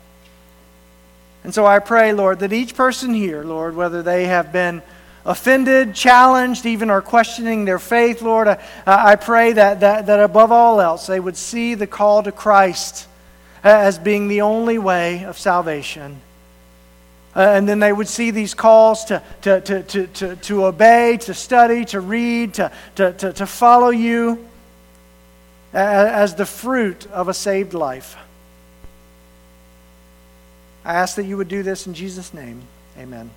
And 1.44 1.54
so 1.54 1.66
I 1.66 1.78
pray, 1.78 2.12
Lord, 2.12 2.40
that 2.40 2.52
each 2.52 2.74
person 2.74 3.14
here, 3.14 3.42
Lord, 3.44 3.76
whether 3.76 4.02
they 4.02 4.24
have 4.24 4.52
been 4.52 4.82
offended, 5.24 5.94
challenged, 5.94 6.66
even 6.66 6.90
are 6.90 7.02
questioning 7.02 7.64
their 7.64 7.78
faith, 7.78 8.22
Lord, 8.22 8.48
I, 8.48 8.58
I 8.86 9.16
pray 9.16 9.52
that, 9.52 9.80
that, 9.80 10.06
that 10.06 10.20
above 10.20 10.52
all 10.52 10.80
else 10.80 11.06
they 11.06 11.20
would 11.20 11.36
see 11.36 11.74
the 11.74 11.86
call 11.86 12.22
to 12.22 12.32
Christ 12.32 13.06
as 13.62 13.98
being 13.98 14.28
the 14.28 14.40
only 14.40 14.78
way 14.78 15.24
of 15.24 15.38
salvation. 15.38 16.20
Uh, 17.36 17.40
and 17.40 17.68
then 17.68 17.78
they 17.78 17.92
would 17.92 18.08
see 18.08 18.30
these 18.30 18.54
calls 18.54 19.04
to, 19.06 19.22
to, 19.42 19.60
to, 19.60 19.82
to, 19.82 20.06
to, 20.08 20.36
to 20.36 20.64
obey, 20.64 21.18
to 21.18 21.34
study, 21.34 21.84
to 21.84 22.00
read, 22.00 22.54
to, 22.54 22.72
to, 22.96 23.12
to, 23.12 23.32
to 23.32 23.46
follow 23.46 23.90
you 23.90 24.44
as 25.72 26.34
the 26.34 26.46
fruit 26.46 27.06
of 27.08 27.28
a 27.28 27.34
saved 27.34 27.74
life. 27.74 28.16
I 30.84 30.94
ask 30.94 31.16
that 31.16 31.24
you 31.24 31.36
would 31.36 31.48
do 31.48 31.62
this 31.62 31.86
in 31.86 31.94
Jesus' 31.94 32.32
name. 32.32 32.62
Amen. 32.98 33.30